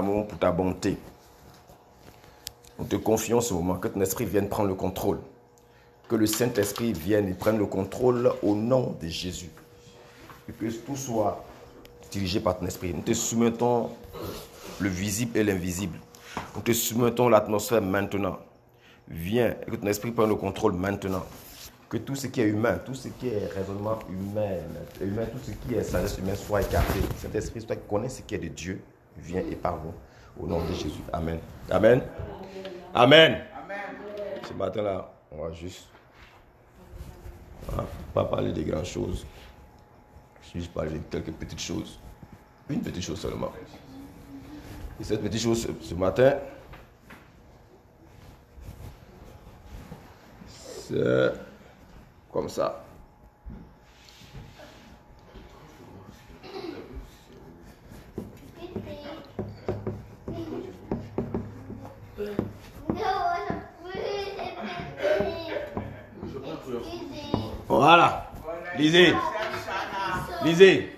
[0.00, 0.96] pour ta bonté.
[2.78, 5.18] Nous te confions ce moment, que ton esprit vienne prendre le contrôle.
[6.08, 9.50] Que le Saint-Esprit vienne et prenne le contrôle au nom de Jésus.
[10.48, 11.44] Et que tout soit
[12.10, 12.94] dirigé par ton esprit.
[12.94, 13.90] Nous te soumettons
[14.80, 15.98] le visible et l'invisible.
[16.56, 18.38] Nous te soumettons l'atmosphère maintenant.
[19.08, 21.24] Viens et que ton esprit prenne le contrôle maintenant.
[21.90, 24.56] Que tout ce qui est humain, tout ce qui est raisonnement humain,
[25.02, 27.00] humain tout ce qui est sagesse humaine soit écarté.
[27.18, 28.80] Cet esprit, toi qui connais ce qui est de Dieu,
[29.18, 29.80] viens et parle
[30.38, 31.02] au nom de Jésus.
[31.12, 31.38] Amen.
[31.70, 32.02] Amen.
[32.94, 33.40] Amen.
[34.46, 35.88] Ce matin-là, on va juste
[38.12, 39.26] pas parler de grandes choses.
[40.52, 41.98] Juste parler de quelques petites choses.
[42.68, 43.52] Une petite chose seulement.
[45.00, 46.34] Et cette petite chose ce matin,
[50.46, 51.32] c'est
[52.30, 52.84] comme ça.
[67.74, 68.26] Voilà.
[68.76, 69.14] Lisez.
[70.44, 70.92] Lisez.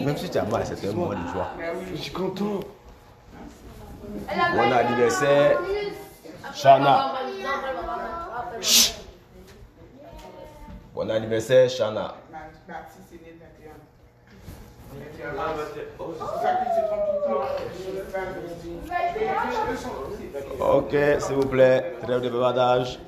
[0.00, 1.50] Même si tu as mal, c'est un moment de joie.
[1.90, 2.60] Je suis content.
[4.54, 5.58] Bon anniversaire,
[6.54, 7.12] Shana.
[10.94, 12.14] Bon anniversaire, Shana.
[20.60, 22.98] Ok, s'il vous plaît, trêve de bavardage.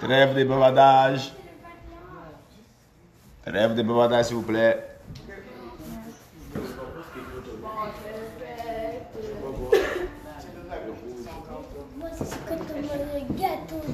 [0.00, 1.32] Trêve de bavardage.
[3.44, 4.88] Trêve de bavardage, s'il vous plaît.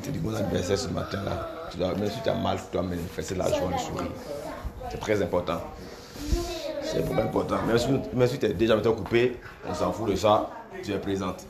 [0.03, 1.60] Te dit bon anniversaire ce matin-là.
[1.79, 4.11] Même si tu as mal, tu dois manifester la joie, le sourire.
[4.91, 5.61] C'est très important.
[6.83, 7.57] C'est important.
[7.67, 9.37] Même si, même si tu es déjà coupé,
[9.69, 10.51] on s'en fout de ça.
[10.83, 11.47] Tu es présente.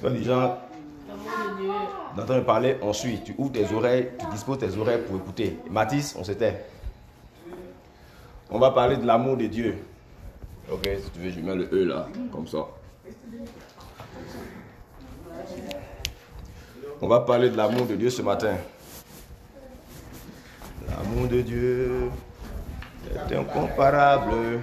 [0.00, 0.58] C'est pas gens
[2.16, 3.20] d'entendre parler, on suit.
[3.22, 5.58] Tu ouvres tes oreilles, tu disposes tes oreilles pour écouter.
[5.70, 6.64] Mathis, on s'était.
[8.50, 9.76] On va parler de l'amour de Dieu.
[10.72, 12.66] Ok, si tu veux, je mets le E là, comme ça.
[17.02, 18.56] On va parler de l'amour de Dieu ce matin.
[20.88, 22.10] L'amour de Dieu
[23.30, 24.60] est incomparable.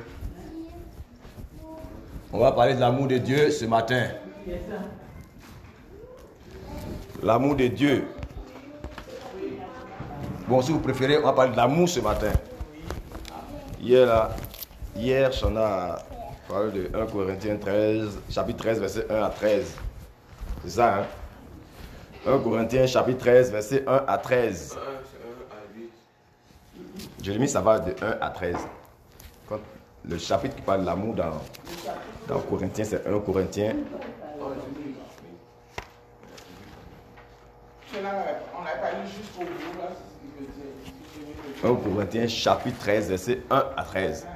[2.34, 4.08] On va parler de l'amour de Dieu ce matin.
[7.24, 8.08] L'amour de Dieu.
[10.48, 12.32] Bon, si vous préférez, on va parler de l'amour ce matin.
[13.82, 14.30] Hier, là,
[14.96, 16.00] hier, on a
[16.48, 19.76] parlé de 1 Corinthiens 13, chapitre 13, verset 1 à 13.
[20.64, 21.06] C'est ça, hein?
[22.26, 24.78] 1 Corinthiens, chapitre 13, verset 1 à 13.
[27.22, 28.56] Jérémie, ça va de 1 à 13.
[29.50, 29.60] Quand
[30.08, 31.42] le chapitre qui parle de l'amour dans,
[32.28, 33.76] dans Corinthiens, c'est 1 Corinthiens.
[37.96, 39.90] On n'a pas lu jusqu'au bout, là,
[41.64, 44.28] ce veut 1 Corinthiens chapitre 13, verset 1 à 13.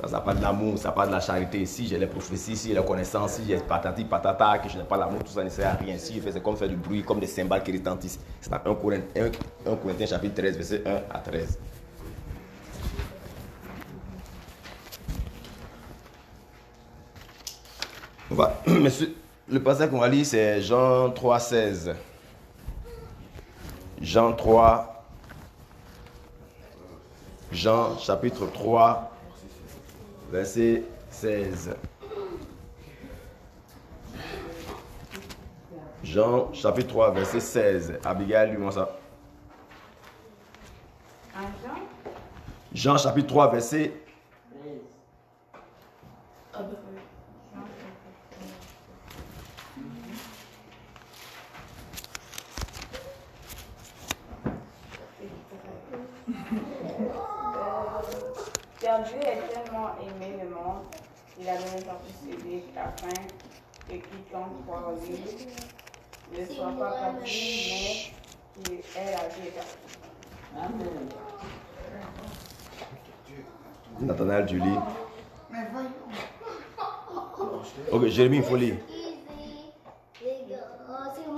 [0.00, 1.64] Ça, ça parle de l'amour, ça parle de la charité.
[1.66, 4.84] Si j'ai les prophéties, si j'ai la connaissance, si j'ai patati patata, que je n'ai
[4.84, 5.98] pas l'amour, tout ça ne sert à rien.
[5.98, 8.18] Si je fais, comme faire du bruit, comme des cymbales qui retentissent.
[8.40, 9.30] C'est dans 1 Corinthiens,
[9.66, 11.58] 1 Corinthiens chapitre 13, verset 1 à 13.
[18.30, 21.94] On va, le passage qu'on va lire, c'est Jean 3, 16.
[24.02, 25.04] Jean 3,
[27.52, 29.10] Jean chapitre 3,
[30.30, 31.76] verset 16.
[36.02, 37.98] Jean chapitre 3, verset 16.
[38.04, 38.98] Abigail, lui, ça.
[42.74, 42.98] Jean?
[42.98, 43.92] Chapitre 3, verset
[58.80, 60.82] Car Dieu est tellement aimé le monde,
[61.38, 63.14] il a donné son Fils unique afin
[63.88, 65.46] que quiconque croit en lui
[66.40, 68.12] ne soit pas perdu, mais
[68.64, 70.82] qu'il ait la vie éternelle.
[74.00, 74.78] Nathanaël, tu lis.
[75.50, 75.90] Mais voyons.
[77.92, 78.76] Ok, Jérémie, il faut lire.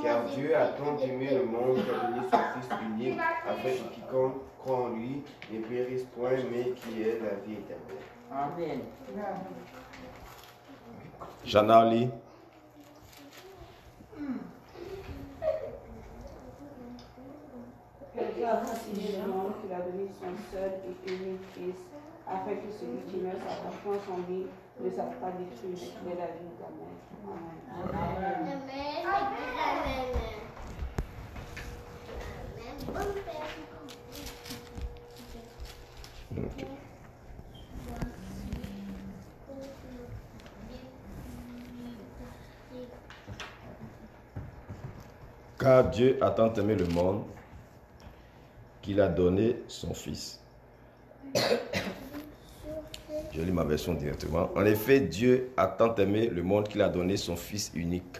[0.02, 3.18] Car Dieu a tant aimé le monde qu'il a donné son Fils unique,
[3.48, 5.22] afin que quiconque croit en lui
[5.52, 8.02] ne périsse point, mais qui ait la vie éternelle.
[8.30, 8.80] Amen.
[11.44, 12.08] Jana, lis.
[18.14, 21.80] Que Dieu a le monde qu'il a donné son seul et unique Fils,
[22.26, 24.46] afin que celui qui met sa confiance en lui
[24.80, 25.30] ne pas
[26.04, 26.50] mais la vie.
[26.66, 27.44] Amen.
[45.58, 47.24] Car Dieu a tant aimé le monde
[48.82, 50.43] qu'il a donné son Fils.
[53.34, 54.48] Je lis ma version directement.
[54.54, 58.18] En effet, Dieu a tant aimé le monde qu'il a donné son Fils unique,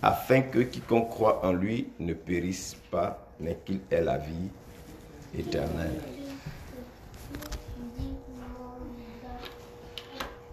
[0.00, 4.48] afin que quiconque croit en lui ne périsse pas, mais qu'il ait la vie
[5.36, 6.00] éternelle.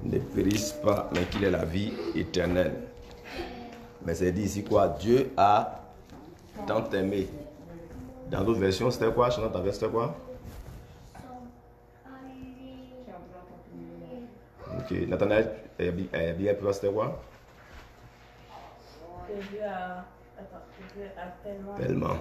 [0.03, 2.73] Ne périsse pas, mais qu'il ait la vie éternelle.
[4.03, 4.87] Mais c'est dit ici quoi?
[4.99, 5.83] Dieu a
[6.65, 7.27] tant aimé.
[8.31, 9.29] Dans d'autres versions, c'était quoi?
[9.29, 10.15] Chantal, ta c'était quoi?
[14.85, 17.21] Ok, Nathanaël, elle dit- elle dit pour toi, c'était quoi.
[21.77, 22.17] Tellement.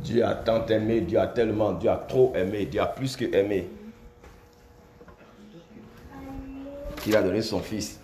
[0.00, 3.24] Dieu a tant aimé, Dieu a tellement, Dieu a trop aimé, Dieu a plus que
[3.34, 3.68] aimé.
[7.02, 8.00] Qu'il a donné son fils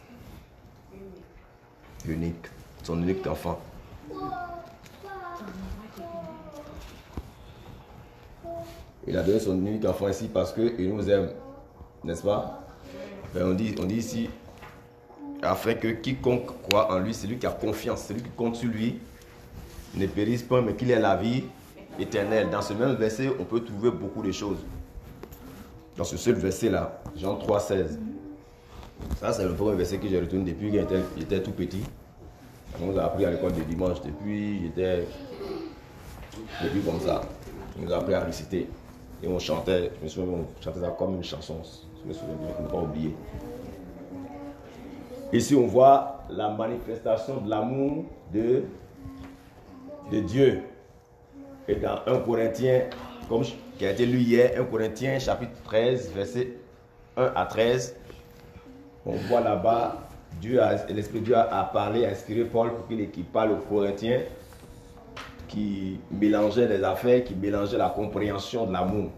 [2.06, 2.46] unique,
[2.82, 3.58] son unique enfant.
[9.06, 11.30] Il a donné son unique enfant ici parce qu'il nous aime,
[12.04, 12.64] n'est-ce pas?
[13.34, 14.30] Ben, on, dit, on dit ici,
[15.42, 18.98] afin que quiconque croit en lui, celui qui a confiance, celui qui compte sur lui,
[19.94, 21.44] ne périsse pas, mais qu'il ait la vie
[21.98, 22.48] éternelle.
[22.50, 24.58] Dans ce même verset, on peut trouver beaucoup de choses.
[25.96, 27.98] Dans ce seul verset-là, Jean 3, 16.
[29.18, 30.78] Ça, c'est le premier verset que j'ai retenu depuis que
[31.18, 31.82] j'étais- tout petit.
[32.80, 34.00] On nous a appris à l'école de dimanche.
[34.02, 35.06] Depuis, j'étais.
[36.62, 37.20] Depuis comme ça.
[37.78, 38.68] On nous a appris à réciter.
[39.22, 39.90] Et on chantait.
[39.98, 41.56] Je me souviens, on chantait ça comme une chanson.
[42.02, 43.14] Je me souviens bien, je ne pas oublier.
[45.32, 48.64] Ici, on voit la manifestation de l'amour de,
[50.10, 50.62] de Dieu.
[51.68, 52.82] Et dans 1 Corinthiens,
[53.28, 53.44] comme
[53.78, 56.48] qui a été lu hier, 1 Corinthiens chapitre 13, verset
[57.16, 57.96] 1 à 13,
[59.06, 60.08] on voit là-bas,
[60.40, 64.20] Dieu l'Esprit Dieu a, parlé, a inspiré Paul pour qu'il qu'il parle aux Corinthiens
[65.52, 69.10] qui mélangeaient les affaires, qui mélangeaient la compréhension de l'amour.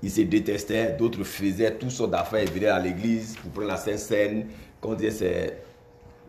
[0.00, 3.76] Ils se détestaient, d'autres faisaient toutes sortes d'affaires, ils venaient à l'église pour prendre la
[3.76, 4.46] Sainte Seine.
[4.80, 5.62] Quand on disait c'est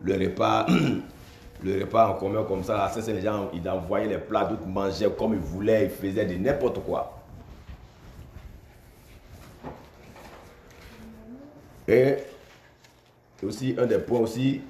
[0.02, 0.66] le repas,
[1.62, 4.46] le repas en commun comme ça, la Sainte Seine, les gens ils envoyaient les plats,
[4.46, 7.14] d'autres mangeaient comme ils voulaient, ils faisaient de n'importe quoi.
[11.86, 12.16] Et
[13.44, 14.62] aussi, un des points aussi,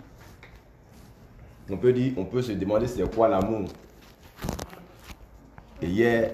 [1.70, 3.69] on peut dire, on peut se demander c'est quoi l'amour.
[5.81, 6.33] Et hier,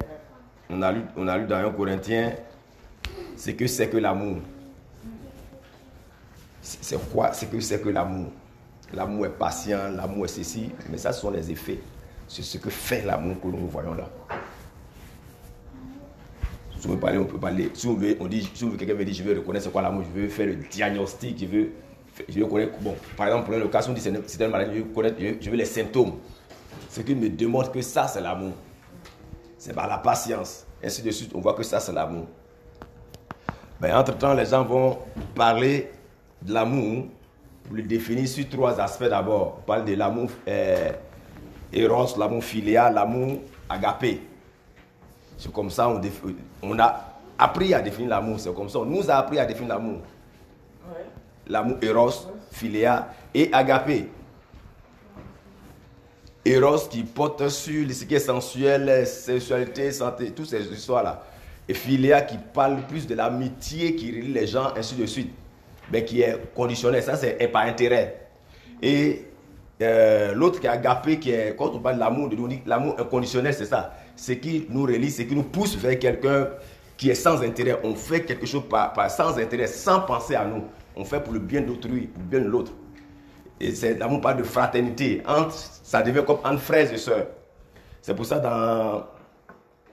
[0.70, 2.32] on a lu, on a lu dans 1 Corinthiens,
[3.36, 4.38] c'est que c'est que l'amour.
[6.60, 8.30] C'est quoi C'est que c'est que l'amour.
[8.92, 11.80] L'amour est patient, l'amour est ceci, mais ça ce sont les effets.
[12.28, 14.08] C'est ce que fait l'amour que nous voyons là.
[16.78, 17.70] Si on veut parler, on peut parler.
[17.74, 19.82] Si on veut, on dit, si veut, quelqu'un me dit, je veux reconnaître c'est quoi
[19.82, 21.72] l'amour, je veux faire le diagnostic, je veux,
[22.28, 22.78] je connaître.
[22.80, 25.50] Bon, par exemple, prenons le cas, dit c'est une, maladie, je veux connaître, je je
[25.50, 26.14] veux les symptômes.
[26.88, 28.52] Ce qui me démontre que ça, c'est l'amour.
[29.58, 30.64] C'est par la patience.
[30.82, 32.26] Ainsi de suite, on voit que ça, c'est l'amour.
[33.80, 34.98] Mais entre-temps, les gens vont
[35.34, 35.90] parler
[36.42, 37.06] de l'amour
[37.64, 39.58] pour le définir sur trois aspects d'abord.
[39.60, 40.92] On parle de l'amour euh,
[41.72, 44.20] éros, l'amour filial, l'amour agapé.
[45.36, 45.88] C'est comme ça
[46.62, 47.04] on a
[47.38, 48.38] appris à définir l'amour.
[48.38, 49.98] C'est comme ça on nous a appris à définir l'amour.
[51.46, 52.10] L'amour éros,
[52.50, 54.08] philéa et agapé.
[56.44, 61.22] Eros qui porte sur ce qui est sensuel, sexualité, santé, toutes ces histoires-là.
[61.66, 65.32] Et Philéa qui parle plus de l'amitié qui relie les gens, ainsi de suite.
[65.90, 68.26] Mais qui est conditionnel, ça c'est est par intérêt.
[68.82, 69.24] Et
[69.80, 72.36] euh, l'autre qui est agapé, qui est, quand on parle de l'amour, de
[72.66, 73.94] l'amour inconditionnel, c'est ça.
[74.14, 76.48] Ce qui nous relie, c'est qui nous pousse vers quelqu'un
[76.96, 77.80] qui est sans intérêt.
[77.82, 80.64] On fait quelque chose par- sans intérêt, sans penser à nous.
[80.96, 82.72] On fait pour le bien d'autrui, le bien de l'autre.
[83.60, 85.22] Et c'est l'amour parle de fraternité.
[85.26, 87.26] Entre, ça devient comme entre frères et sœurs.
[88.00, 89.04] C'est pour ça dans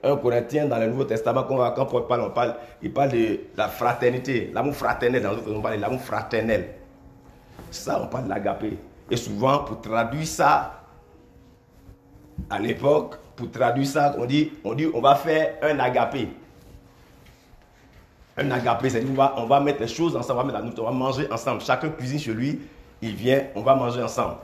[0.02, 3.68] 1 Corinthiens, dans le Nouveau Testament, quand, Paul parle, on parle, il parle de la
[3.68, 6.74] fraternité, l'amour fraternel, dans le on parle de l'amour fraternel.
[7.70, 8.76] Ça, on parle de l'agapé.
[9.10, 10.82] Et souvent, pour traduire ça,
[12.50, 16.28] à l'époque, pour traduire ça, on dit, on dit, on va faire un agapé.
[18.36, 21.60] Un agapé, c'est-à-dire on va, on va mettre les choses ensemble, on va, manger ensemble.
[21.60, 22.60] Chacun cuisine chez lui,
[23.02, 24.36] il vient, on va manger ensemble.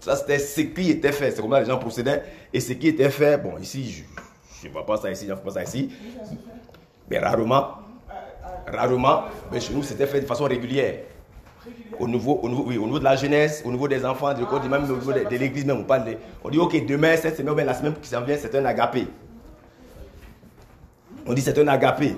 [0.00, 1.30] Ça, c'était ce qui était fait.
[1.30, 2.22] C'est comme ça les gens procédaient.
[2.52, 4.04] Et ce qui était fait, bon, ici,
[4.62, 5.90] je ne vois pas ça ici, je ne fais pas ça ici.
[7.10, 7.78] Mais rarement,
[8.66, 11.00] rarement, mais chez nous, c'était fait de façon régulière.
[11.98, 14.40] Au niveau, au, niveau, oui, au niveau de la jeunesse, au niveau des enfants, de
[14.40, 17.36] l'école, même au niveau de, l'église, même, on parle de- On dit, ok, demain, cette
[17.36, 19.06] semaine, la semaine qui s'en vient, c'est un agapé.
[21.26, 22.16] On dit, c'est un agapé.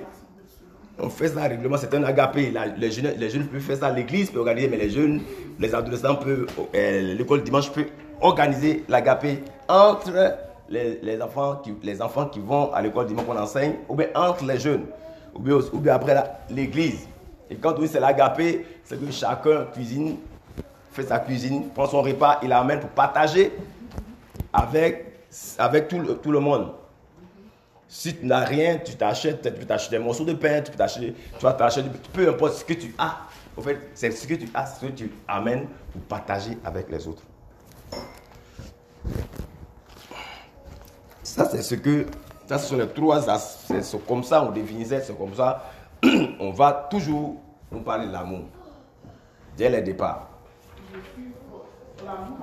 [0.99, 2.53] On fait ça régulièrement, c'est un agapé.
[2.77, 5.21] Les, jeunes, les jeunes peuvent faire ça, l'église peut organiser, mais les jeunes,
[5.59, 6.45] les adolescents peuvent,
[6.75, 7.87] euh, l'école dimanche peut
[8.21, 10.35] organiser l'agapé entre
[10.69, 14.45] les, enfants qui, les enfants qui vont à l'école dimanche qu'on enseigne, ou bien entre
[14.45, 14.85] les jeunes,
[15.33, 17.07] ou bien, après l'église.
[17.49, 20.17] Et quand oui, c'est l'agapé, c'est que chacun cuisine,
[20.91, 23.51] fait sa cuisine, prend son repas, il l'amène pour partager
[24.53, 25.05] avec,
[25.57, 26.67] avec tout, tout le monde.
[27.93, 30.77] Si tu n'as rien, tu t'achètes, tu peux t'acheter des morceaux de pain, tu peux
[30.77, 33.19] t'acheter, tu vas t'acheter, peu importe ce que tu as.
[33.55, 37.07] En fait, c'est ce que tu as, ce que tu amènes pour partager avec les
[37.07, 37.21] autres.
[41.21, 42.07] Ça, c'est ce que,
[42.47, 43.75] ça, ce sont les trois aspects.
[43.79, 45.63] C'est comme ça, on définissait, c'est comme ça.
[46.39, 47.35] On va toujours
[47.71, 48.45] nous parler de l'amour.
[49.55, 50.29] Dès le départ.
[52.03, 52.39] L'amour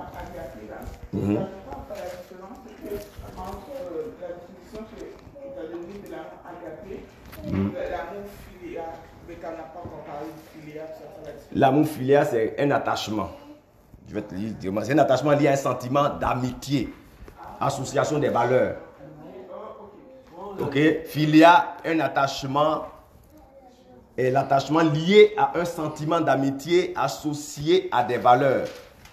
[11.53, 13.29] L'amour filial, c'est un attachement.
[14.07, 16.93] Je vais te dire, c'est un attachement lié à un sentiment d'amitié,
[17.59, 18.75] association des valeurs.
[20.59, 22.85] Ok, filia, un attachement,
[24.17, 28.67] est l'attachement lié à un sentiment d'amitié associé à des valeurs,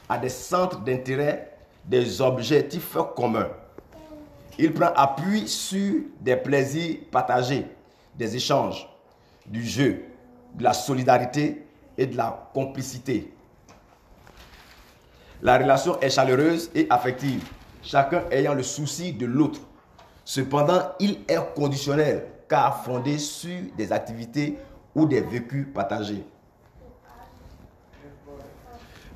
[0.08, 1.52] à des centres d'intérêt,
[1.84, 3.48] des objectifs communs.
[4.58, 7.66] Il prend appui sur des plaisirs partagés,
[8.18, 8.88] des échanges,
[9.46, 10.02] du jeu,
[10.54, 11.64] de la solidarité
[11.96, 13.32] et de la complicité.
[15.40, 17.44] La relation est chaleureuse et affective,
[17.82, 19.60] chacun ayant le souci de l'autre.
[20.24, 24.58] Cependant, il est conditionnel car fondé sur des activités
[24.94, 26.24] ou des vécus partagés.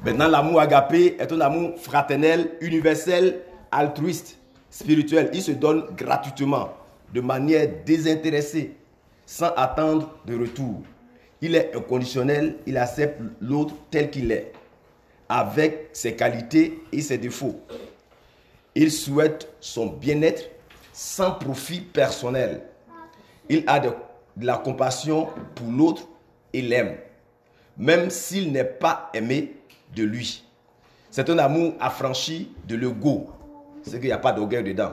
[0.04, 3.40] Maintenant, l'amour agapé est un amour fraternel, universel,
[3.70, 4.38] altruiste,
[4.70, 5.30] spirituel.
[5.32, 6.70] Il se donne gratuitement,
[7.12, 8.76] de manière désintéressée,
[9.32, 10.82] sans attendre de retour.
[11.40, 14.52] Il est inconditionnel, il accepte l'autre tel qu'il est,
[15.26, 17.58] avec ses qualités et ses défauts.
[18.74, 20.50] Il souhaite son bien-être
[20.92, 22.60] sans profit personnel.
[23.48, 23.92] Il a de,
[24.38, 26.06] la compassion pour l'autre
[26.52, 26.98] et l'aime,
[27.78, 29.56] même s'il n'est pas aimé
[29.96, 30.44] de lui.
[31.10, 33.30] C'est un amour affranchi de l'ego,
[33.82, 34.92] c'est qu'il n'y a pas d'orgueil dedans,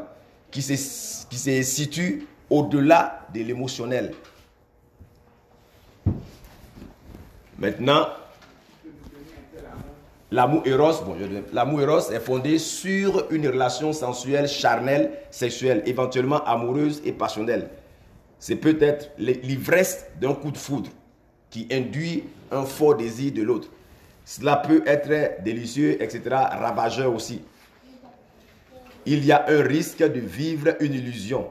[0.50, 4.14] qui se, qui se situe au-delà de l'émotionnel.
[7.58, 8.08] Maintenant,
[10.32, 17.12] l'amour éros, bon, éros est fondé sur une relation sensuelle, charnelle, sexuelle, éventuellement amoureuse et
[17.12, 17.70] passionnelle.
[18.40, 20.90] C'est peut-être l'i- l'ivresse d'un coup de foudre
[21.50, 23.68] qui induit un fort désir de l'autre.
[24.24, 27.42] Cela peut être délicieux, etc., ravageur aussi.
[29.06, 31.50] Il y a un risque de vivre une illusion,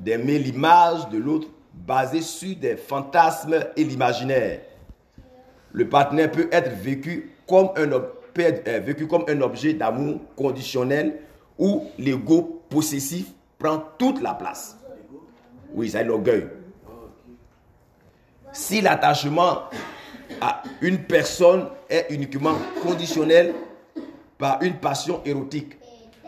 [0.00, 4.60] d'aimer l'image de l'autre basée sur des fantasmes et l'imaginaire.
[5.72, 11.20] Le partenaire peut être vécu comme un, euh, vécu comme un objet d'amour conditionnel
[11.58, 13.26] où l'ego possessif
[13.58, 14.78] prend toute la place.
[15.74, 16.48] Oui, c'est l'orgueil.
[18.52, 19.64] Si l'attachement
[20.40, 23.54] à une personne est uniquement conditionnel
[24.38, 25.76] par une passion érotique,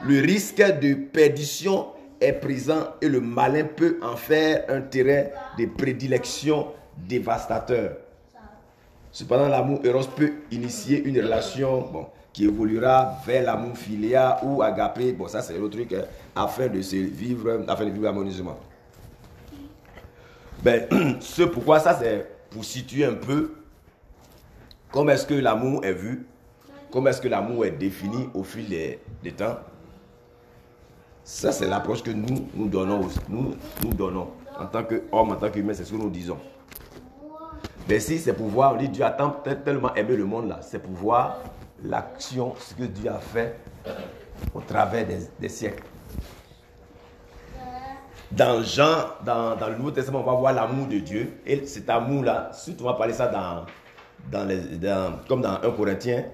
[0.05, 1.87] le risque de perdition
[2.23, 7.97] est présent et le malin peut en faire un terrain de prédilection dévastateur.
[9.11, 15.13] Cependant, l'amour éros peut initier une relation bon, qui évoluera vers l'amour filial ou agapé.
[15.13, 18.59] Bon, ça c'est le truc, hein, afin de se vivre, afin de vivre harmonieusement.
[20.63, 20.87] Ben,
[21.21, 23.55] ce pourquoi ça c'est pour situer un peu
[24.91, 26.27] comment est-ce que l'amour est vu,
[26.91, 29.59] comment est-ce que l'amour est défini au fil des temps.
[31.25, 35.51] Ça c'est l'approche que nous nous donnons, nous nous donnons en tant qu'homme, en tant
[35.51, 36.39] qu'humain, c'est ce que nous disons.
[37.89, 39.11] Mais si c'est pour voir, on dit Dieu a
[39.65, 41.39] tellement aimé le monde là, c'est pour voir
[41.85, 43.57] l'action, ce que Dieu a fait
[44.55, 45.07] au travers
[45.41, 45.83] des, siècles.
[48.31, 51.35] Dans Jean, dans, dans le Nouveau Testament, on va voir l'amour de Dieu.
[51.45, 53.67] Et cet amour-là, suite on va parler ça dans,
[54.31, 56.25] dans les, dans- comme dans 1 Corinthiens,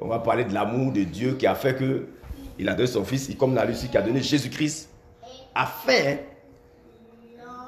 [0.00, 2.06] on va parler de l'amour de Dieu qui a fait que
[2.58, 4.88] il a donné son fils, comme la Lucie qui a donné Jésus-Christ,
[5.54, 6.16] afin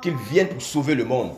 [0.03, 1.35] qu'il vienne pour sauver le monde.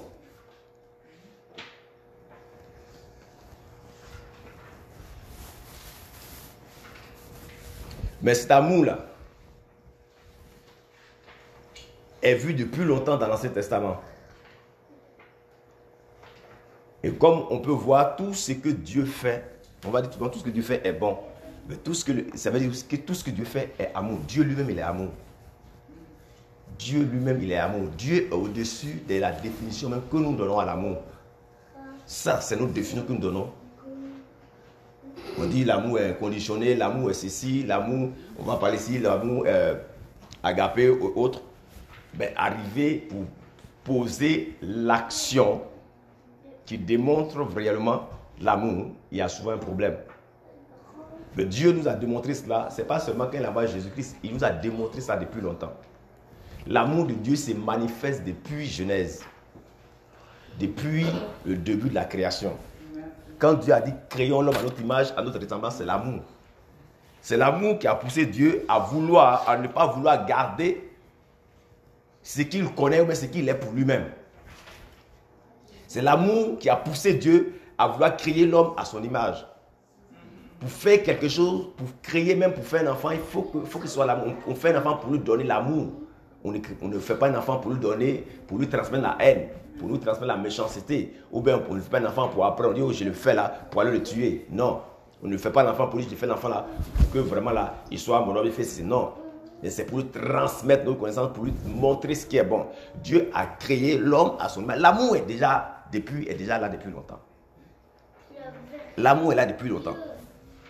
[8.23, 9.07] Mais cet amour-là
[12.23, 14.01] est vu depuis longtemps dans l'Ancien Testament.
[17.03, 19.45] Et comme on peut voir tout ce que Dieu fait,
[19.87, 21.19] on va dire tout ce que Dieu fait est bon.
[21.69, 22.71] Mais tout ce que ça veut dire
[23.05, 24.19] tout ce que Dieu fait est amour.
[24.29, 25.11] Dieu lui-même, il est amour.
[26.79, 27.89] Dieu lui-même, il est amour.
[27.97, 30.99] Dieu est au-dessus de la définition même que nous donnons à l'amour.
[32.05, 33.51] Ça, c'est notre définition que nous donnons.
[35.39, 39.75] On dit l'amour est conditionné, l'amour est ceci, l'amour, on va parler ici, l'amour euh,
[40.43, 41.43] agapé ou autre.
[42.19, 43.25] Mais arriver pour
[43.85, 45.63] poser l'action
[46.65, 48.09] qui démontre réellement
[48.41, 49.97] l'amour, il y a souvent un problème.
[51.37, 54.51] Mais Dieu nous a démontré cela, c'est pas seulement quand il Jésus-Christ, il nous a
[54.51, 55.73] démontré ça depuis longtemps.
[56.67, 59.23] L'amour de Dieu se manifeste depuis Genèse,
[60.59, 61.05] depuis
[61.45, 62.57] le début de la création.
[63.39, 66.23] Quand Dieu a dit créons l'homme à notre image, à notre ressemblance, c'est l'amour.
[67.21, 70.91] C'est l'amour qui a poussé Dieu à vouloir, à ne pas vouloir garder
[72.23, 74.07] ce qu'il connaît ou ce qu'il est pour lui-même.
[75.87, 79.47] C'est l'amour qui a poussé Dieu à vouloir créer l'homme à son image.
[80.61, 84.07] Pour faire quelque chose, pour créer même pour faire un enfant, il faut qu'il soit
[84.07, 84.35] l'amour.
[84.47, 85.89] On, fait un enfant pour lui donner l'amour.
[86.43, 89.49] On, ne- fait pas un enfant pour lui donner, pour lui transmettre la haine,
[89.79, 91.15] pour lui transmettre la méchanceté.
[91.33, 93.13] Ou bien on ne fait pas un enfant pour après, on dit, oh, je le
[93.13, 94.47] fais là, pour aller le tuer.
[94.51, 94.81] Non.
[95.23, 97.75] On ne fait pas l'enfant pour lui, je fais l'enfant là, pour que vraiment là,
[97.91, 98.83] il soit mon homme, il fait.
[98.83, 99.13] Non.
[99.63, 102.67] Mais c'est pour lui transmettre nos connaissances, pour lui montrer ce qui est bon.
[103.03, 104.79] Dieu a créé l'homme à son image.
[104.81, 107.21] L'amour est déjà, depuis, est déjà là depuis longtemps.
[108.99, 109.97] L'amour est là depuis longtemps.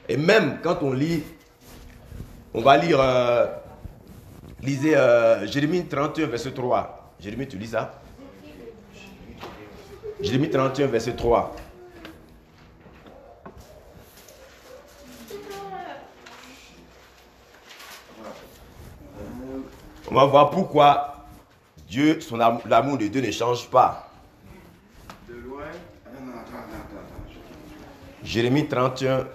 [0.08, 1.22] Et même quand on lit,
[2.54, 3.46] on va lire, euh,
[4.62, 7.12] lisez euh, Jérémie 31, verset 3.
[7.20, 8.00] Jérémie, tu lis ça?
[10.20, 11.54] Jérémie 31, verset 3.
[20.10, 21.24] On va voir pourquoi
[21.88, 24.10] Dieu, son am- l'amour de Dieu ne change pas.
[25.28, 25.64] De loin.
[26.06, 26.10] Ah,
[28.22, 29.26] Jérémie 31,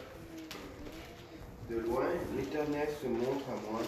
[1.69, 2.03] De loin,
[2.38, 3.79] l'Éternel se montre à moi.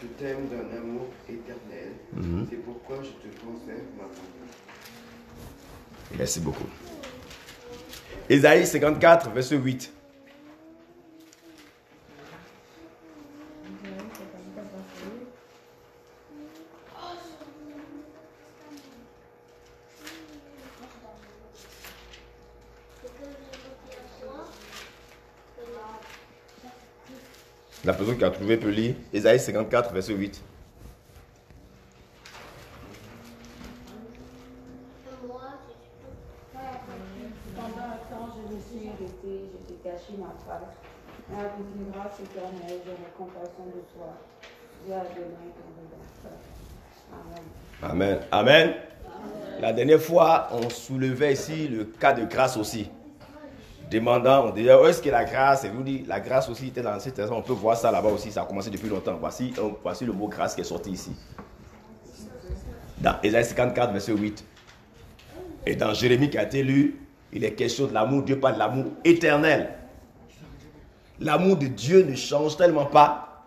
[0.00, 1.92] Je t'aime d'un amour éternel.
[2.12, 2.46] Mhm.
[2.48, 4.18] C'est pourquoi je te conserve ma bonté.
[6.16, 6.68] Merci beaucoup.
[8.28, 9.92] Ésaïe 54, verset 8.
[27.84, 28.94] La personne qui a trouvé peut lire.
[29.12, 30.40] Ésaïe 54, verset 8.
[37.56, 40.62] Pendant un temps, je me suis arrêté, je t'ai caché ma face.
[41.28, 44.14] Mais avec une grâce éternelle, j'aurai compassion de toi.
[44.84, 46.38] Dieu a donné ton rédempteur.
[47.12, 47.42] Amen.
[47.82, 48.18] Amen.
[48.30, 48.74] Amen.
[49.60, 52.90] La dernière fois, on soulevait ici le cas de grâce aussi.
[53.92, 56.80] Demandant, on disait, où est-ce que la grâce Et vous dit, la grâce aussi était
[56.80, 59.18] dans cette On peut voir ça là-bas aussi, ça a commencé depuis longtemps.
[59.20, 61.12] Voici, euh, voici le mot grâce qui est sorti ici.
[62.98, 64.44] Dans Ésaïe 54, verset 8.
[65.66, 67.00] Et dans Jérémie qui a été lu,
[67.34, 68.22] il est question de l'amour.
[68.22, 69.74] Dieu parle de l'amour éternel.
[71.20, 73.44] L'amour de Dieu ne change tellement pas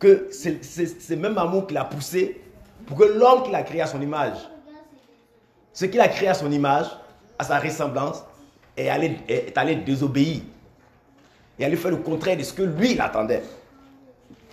[0.00, 2.42] que c'est c'est même amour qu'il a poussé
[2.86, 4.36] pour que l'homme qu'il a créé à son image,
[5.72, 6.86] ce qu'il a créé à son image,
[7.38, 8.24] à sa ressemblance,
[8.76, 10.42] est allé, est allé désobéir.
[11.58, 13.42] Et allé faire le contraire de ce que lui, il attendait.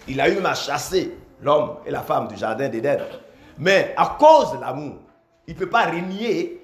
[0.08, 3.00] Il a eu à chasser l'homme et la femme du jardin d'Éden.
[3.58, 4.96] Mais à cause de l'amour,
[5.48, 6.62] il ne peut pas régner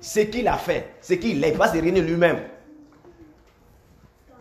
[0.00, 1.48] ce qu'il a fait, ce qu'il est.
[1.48, 2.40] Il ne peut pas se régner lui-même.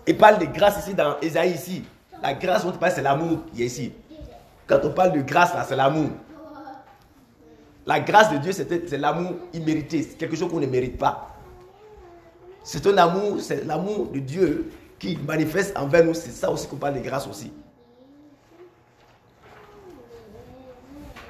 [0.06, 1.84] Il parle de grâce ici dans Ésaïe ici.
[2.22, 3.92] La grâce dont il parle, c'est l'amour qui est ici.
[4.66, 6.10] Quand on parle de grâce, là, c'est l'amour.
[7.86, 10.04] La grâce de Dieu, c'est l'amour immérité.
[10.04, 11.37] C'est quelque chose qu'on ne mérite pas.
[12.70, 16.14] C'est un amour, c'est l'amour de Dieu qui manifeste envers nous.
[16.14, 17.50] C'est ça aussi qu'on parle de grâce aussi.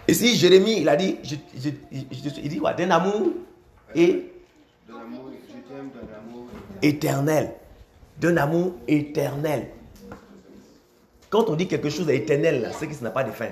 [0.07, 2.73] Ici, Jérémie, il a dit, je- je- je- il dit quoi?
[2.73, 3.33] D'un amour
[3.93, 4.31] et
[6.81, 7.53] éternel.
[8.19, 9.67] D'un amour éternel.
[11.29, 13.49] Quand on dit quelque chose d'éternel, c'est que ça n'a pas de fin.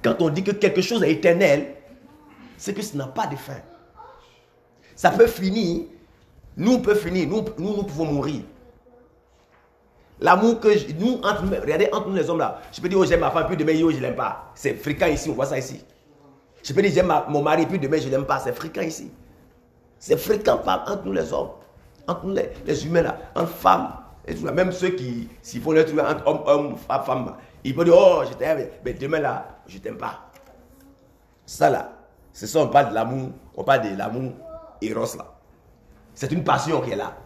[0.00, 1.74] Quand on dit que quelque chose est éternel,
[2.56, 3.58] c'est que ça n'a pas de fin.
[4.96, 5.84] Ça peut finir.
[6.56, 7.28] Nous, on peut finir.
[7.28, 8.42] Nous, nous, pouvons mourir.
[10.20, 13.04] L'amour que je- nous, entre, regardez, entre nous les hommes là, je peux dire, oh,
[13.04, 14.52] j'aime ma femme, puis demain, yo, je l'aime pas.
[14.54, 15.84] C'est fréquent ici, on voit ça ici.
[16.62, 18.38] Je peux dire, j'aime mon mari, puis demain, je l'aime pas.
[18.38, 19.10] C'est fréquent ici.
[19.98, 21.50] C'est fréquent entre nous les hommes,
[22.06, 23.88] entre nous les, humains là, entre femmes.
[24.54, 27.94] Même ceux qui, s'ils font le truc entre hommes, hommes, femmes, femmes, ils peuvent dire,
[27.98, 30.30] oh, je t'aime, mais demain là, je t'aime pas.
[31.44, 31.92] Ça là,
[32.32, 34.32] c'est ça, on parle de l'amour, on parle de l'amour
[34.90, 35.34] là.
[36.14, 37.16] C'est une passion qui est là.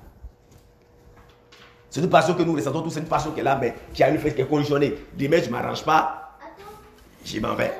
[1.90, 4.02] C'est une passion que nous ressentons tous, c'est une passion qui est là, mais qui
[4.02, 4.94] a une fait qui est conditionnée.
[5.14, 6.36] Demain, je ne m'arrange pas,
[7.24, 7.72] je m'en vais.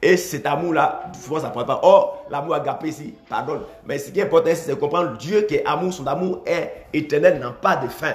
[0.00, 1.80] Et cet amour-là, souvent ça ne prend pas.
[1.84, 3.62] Oh, l'amour agapé ici, pardonne.
[3.86, 6.86] Mais ce qui est important c'est de comprendre Dieu qui est amour, son amour est
[6.92, 8.14] éternel, n'a pas de fin.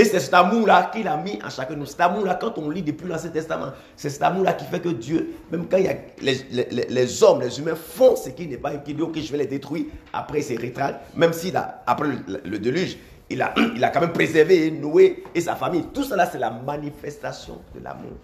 [0.00, 1.84] Et c'est cet amour-là qu'il a mis en chacun de nous.
[1.84, 5.34] Cet amour-là, quand on lit depuis l'Ancien Testament, c'est cet amour-là qui fait que Dieu,
[5.50, 8.94] même quand il y a les, hommes, les humains font ce qui n'est pas, qui
[8.94, 9.84] dit, ok, je vais les détruire,
[10.14, 12.96] après il se rétracte, même s'il a, après le, le déluge,
[13.28, 15.84] il a, il a quand même préservé Noé et sa famille.
[15.92, 18.16] Tout cela, c'est la manifestation de l'amour.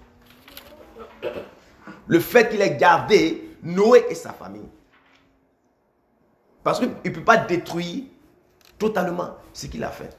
[2.06, 4.70] Le fait qu'il ait gardé Noé et sa famille.
[6.64, 8.04] Parce qu'il ne peut pas détruire
[8.78, 10.16] totalement ce qu'il a fait.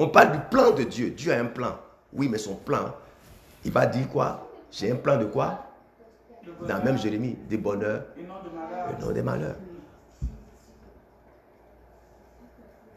[0.00, 1.10] On parle du plan de Dieu.
[1.10, 1.76] Dieu a un plan.
[2.14, 2.94] Oui, mais son plan,
[3.66, 4.48] il va dire quoi?
[4.72, 5.66] J'ai un plan de quoi?
[6.66, 8.22] Dans même Jérémie, des bonheurs Et
[9.02, 9.56] non des malheurs.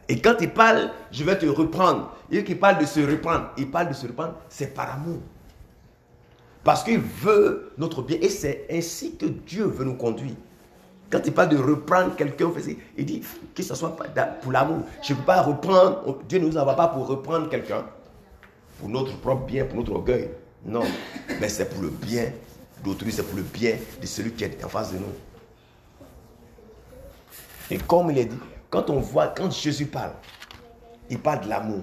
[0.07, 2.15] Et quand il parle, je vais te reprendre.
[2.31, 5.19] Et qu'il parle de se reprendre, il parle de se reprendre, c'est par amour.
[6.63, 8.17] Parce qu'il veut notre bien.
[8.21, 10.35] Et c'est ainsi que Dieu veut nous conduire.
[11.09, 12.51] Quand il parle de reprendre quelqu'un,
[12.97, 13.21] il dit
[13.53, 13.95] que ce soit
[14.41, 14.79] pour l'amour.
[15.03, 17.85] Je ne peux pas reprendre, Dieu ne nous envoie pas pour reprendre quelqu'un,
[18.79, 20.29] pour notre propre bien, pour notre orgueil.
[20.65, 20.83] Non,
[21.39, 22.31] mais c'est pour le bien
[22.83, 25.05] d'autrui, c'est pour le bien de celui qui est en face de nous.
[27.69, 28.39] Et comme il est dit,
[28.69, 30.13] quand on voit, quand Jésus parle,
[31.09, 31.81] il parle de l'amour.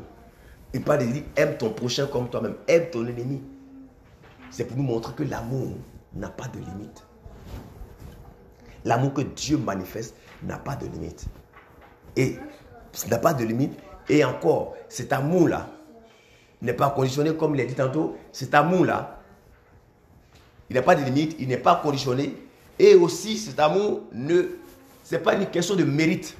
[0.72, 3.40] Il parle de dire, aime ton prochain comme toi-même, aime ton ennemi.
[4.50, 5.76] C'est pour nous montrer que l'amour
[6.14, 7.04] n'a pas de limite.
[8.84, 11.26] L'amour que Dieu manifeste n'a pas de limite.
[12.16, 12.36] Et
[13.10, 13.78] n'a pas de limite.
[14.08, 15.68] Et encore, cet amour-là
[16.62, 18.16] n'est pas conditionné comme il a dit tantôt.
[18.32, 19.20] Cet amour-là,
[20.68, 22.36] il n'a pas de limite, il n'est pas conditionné.
[22.78, 24.42] Et aussi, cet amour ne.
[25.04, 26.36] Ce n'est pas une question de mérite.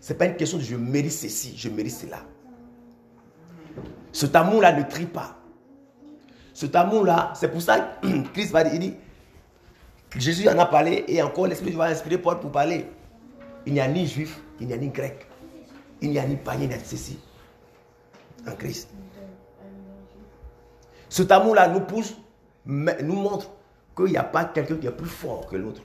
[0.00, 2.22] Ce n'est pas une question de je mérite ceci, je mérite cela.
[4.12, 5.36] Cet amour-là ne trie pas.
[6.54, 8.92] Cet amour-là, c'est pour ça que Christ va dire,
[10.16, 12.86] Jésus en a parlé et encore l'Esprit va inspirer Paul pour parler.
[13.66, 15.26] Il n'y a ni juif, il n'y a ni grec.
[16.00, 17.18] Il n'y a ni païen, ni ceci.
[18.46, 18.88] En Christ.
[21.08, 22.14] Cet amour-là nous pousse,
[22.64, 23.50] nous montre
[23.96, 25.82] qu'il n'y a pas quelqu'un qui est plus fort que l'autre.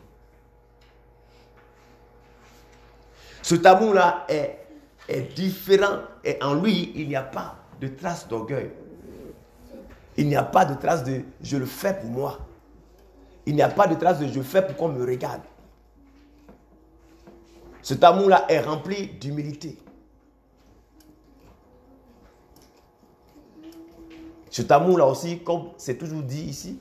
[3.42, 8.72] Cet amour-là est différent et en lui, il n'y a pas de trace d'orgueil.
[10.16, 12.40] Il n'y a pas de trace de je le fais pour moi.
[13.46, 15.42] Il n'y a pas de trace de je fais pour qu'on me regarde.
[17.82, 19.78] Cet amour-là est rempli d'humilité.
[24.50, 26.80] Cet amour-là aussi, comme c'est toujours dit ici,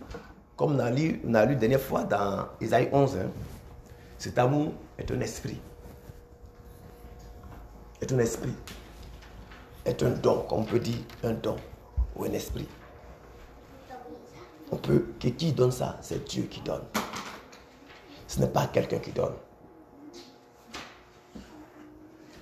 [0.56, 3.30] comme on a lu, la dernière fois dans Isaïe 11, hein,
[4.18, 5.58] cet amour est un esprit.
[8.00, 8.52] Est un esprit.
[9.84, 11.56] Est un don, comme on peut dire, un don
[12.14, 12.68] ou un esprit.
[14.72, 15.98] On peut, que qui donne ça?
[16.00, 16.82] C'est Dieu qui donne.
[18.26, 19.34] Ce n'est pas quelqu'un qui donne.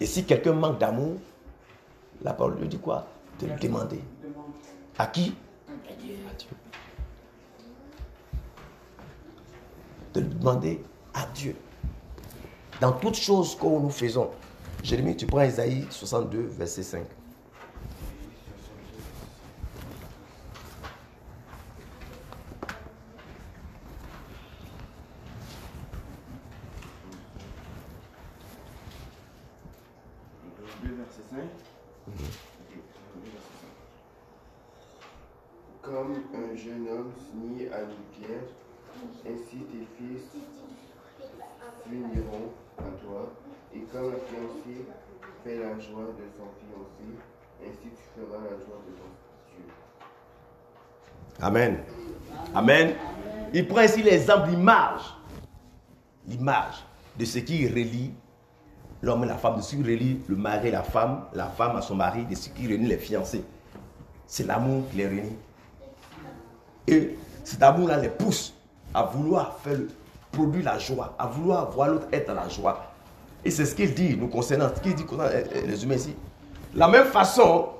[0.00, 1.16] Et si quelqu'un manque d'amour,
[2.22, 3.06] la parole lui dit quoi?
[3.40, 4.00] De le demander.
[4.96, 5.34] À qui?
[5.68, 6.16] À Dieu.
[10.14, 11.56] De le demander à Dieu.
[12.80, 14.30] Dans toutes choses que nous faisons.
[14.82, 17.04] Jérémie, tu prends Isaïe 62, verset 5.
[30.82, 31.38] Le verset 5.
[32.08, 32.72] Ok,
[33.14, 33.68] le verset 5.
[35.82, 38.48] Comme un jeune homme s'unit à une pierre,
[39.26, 40.24] ainsi tes fils
[41.84, 43.22] s'uniront à toi.
[43.74, 44.74] Et comme un fiancé
[45.44, 47.08] fait la joie de son fiancé,
[47.62, 48.49] ainsi tu feras la joie de ton Dieu.
[51.40, 51.78] Amen.
[52.54, 52.94] Amen.
[53.52, 55.14] Il prend ici l'exemple, l'image.
[56.26, 56.84] L'image
[57.18, 58.12] de ce qui relie
[59.02, 61.76] l'homme et la femme, de ce qui relie le mari et la femme, la femme
[61.76, 63.44] à son mari, de ce qui relie les fiancés.
[64.26, 65.36] C'est l'amour qui les réunit.
[66.86, 68.54] Et Cet amour-là les pousse
[68.94, 69.78] à vouloir faire
[70.30, 72.92] produire la joie, à vouloir voir l'autre être dans la joie.
[73.44, 75.32] Et c'est ce qu'il dit nous concernant, ce qu'il dit concernant
[75.66, 76.14] les humains ici.
[76.74, 77.70] La même façon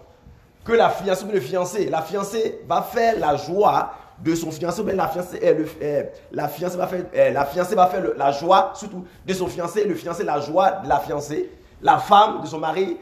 [0.64, 3.92] que la fiancée la fiancée va faire la joie
[4.22, 7.46] de son fiancé, mais la fiancée, eh, le, eh, la fiancée va faire, eh, la
[7.46, 10.98] fiancée va faire la joie, surtout de son fiancé, le fiancé la joie de la
[10.98, 12.98] fiancée, la femme de son mari,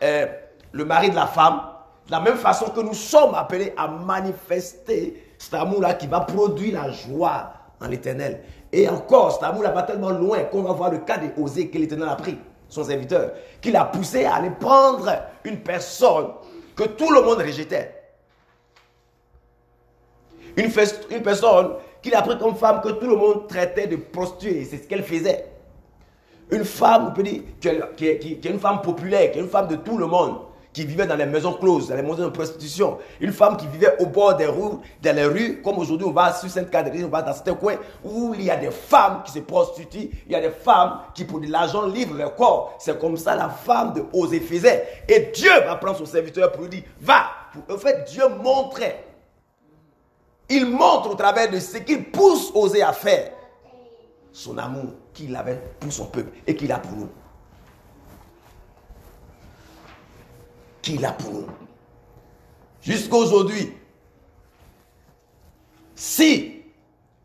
[0.00, 0.24] eh,
[0.72, 1.60] le mari de la femme.
[2.06, 6.82] De la même façon que nous sommes appelés à manifester cet amour-là qui va produire
[6.82, 8.40] la joie en l'éternel.
[8.72, 11.78] Et encore, cet amour-là va tellement loin qu'on va voir le cas des osés que
[11.78, 15.12] l'éternel a pris, son serviteur, qu'il a poussé à aller prendre
[15.44, 16.28] une personne
[16.74, 18.02] que tout le monde rejetait.
[20.56, 20.70] Une,
[21.22, 24.64] personne qu'il a pris comme femme que tout le monde traitait de prostituée.
[24.64, 25.46] C'est ce qu'elle faisait.
[26.50, 27.42] Une femme, on peut dire,
[27.96, 30.38] qui est une femme populaire, qui est une femme de tout le monde,
[30.72, 32.98] qui vivait dans les maisons closes, dans les maisons de prostitution.
[33.20, 36.32] Une femme qui vivait au bord des rues, dans les rues, comme aujourd'hui on va
[36.32, 39.40] sur Sainte-Catherine, on va dans certains coins où il y a des femmes qui se
[39.40, 42.74] prostituent, il y a des femmes qui pour de l'argent livrent leur corps.
[42.78, 45.04] C'est comme ça la femme de Osée faisait.
[45.08, 47.24] Et Dieu va prendre son serviteur pour lui dire, va.
[47.70, 49.04] En fait, Dieu montrait
[50.52, 53.32] il montre au travers de ce qu'il pousse Osée à faire
[54.32, 57.08] son amour qu'il avait pour son peuple et qu'il a pour nous.
[60.82, 61.46] Qu'il a pour nous.
[62.82, 63.72] Jusqu'à aujourd'hui,
[65.94, 66.62] si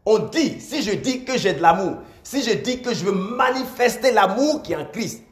[0.06, 3.12] on dit, si je dis que j'ai de l'amour, si je dis que je veux
[3.12, 5.24] manifester l'amour qui est en Christ,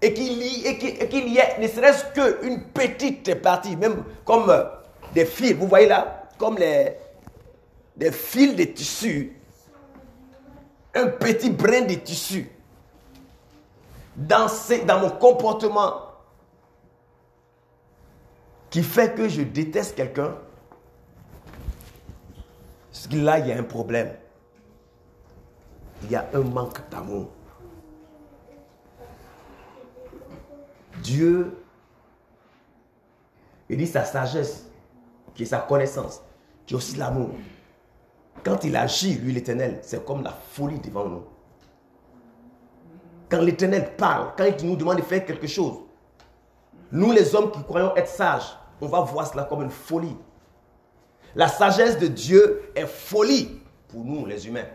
[0.00, 4.64] et qu'il y, ait ne serait-ce qu'une petite partie, même comme euh,
[5.14, 6.92] des fils, vous voyez là, comme les,
[7.96, 9.36] des fils de tissu,
[10.94, 12.50] un petit brin de tissu,
[14.16, 14.46] dans,
[14.86, 16.07] dans mon comportement,
[18.70, 20.34] qui fait que je déteste quelqu'un,
[23.12, 24.14] là, il y a un problème.
[26.04, 27.30] Il y a un manque d'amour.
[31.02, 31.56] Dieu,
[33.68, 34.66] il dit sa sagesse,
[35.34, 36.22] qui est sa connaissance,
[36.66, 37.30] qui est aussi l'amour.
[38.44, 41.24] Quand il agit, lui, l'éternel, c'est comme la folie devant nous.
[43.28, 45.78] Quand l'éternel parle, quand il nous demande de faire quelque chose,
[46.90, 50.16] nous, les hommes qui croyons être sages, on va voir cela comme une folie.
[51.34, 54.66] La sagesse de Dieu est folie pour nous, les humains.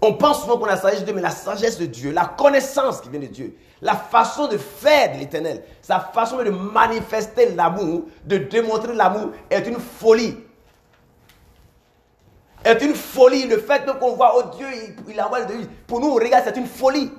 [0.00, 2.24] On pense souvent qu'on a la sagesse de Dieu, mais la sagesse de Dieu, la
[2.24, 7.54] connaissance qui vient de Dieu, la façon de faire de l'éternel, sa façon de manifester
[7.54, 10.36] l'amour, de démontrer l'amour, est une folie.
[12.64, 13.46] Est une folie.
[13.46, 15.68] Le fait qu'on voit, oh Dieu, il, il le Dieu.
[15.86, 17.10] Pour nous, regarde, c'est une folie.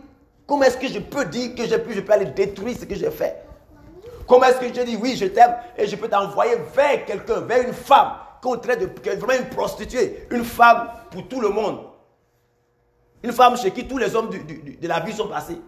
[0.45, 2.95] Comment est-ce que je peux dire que j'ai pu, je peux aller détruire ce que
[2.95, 3.43] j'ai fait?
[4.27, 7.65] Comment est-ce que je dis oui, je t'aime et je peux t'envoyer vers quelqu'un, vers
[7.67, 11.79] une femme qu'on traite de vraiment une prostituée, une femme pour tout le monde,
[13.21, 15.59] une femme chez qui tous les hommes de la vie sont passés.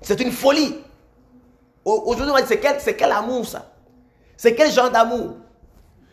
[0.00, 0.78] C'est une folie.
[1.84, 3.70] Au- Aujourd'hui, on va dire, c'est quel, amour ça?
[4.36, 5.36] C'est quel genre d'amour?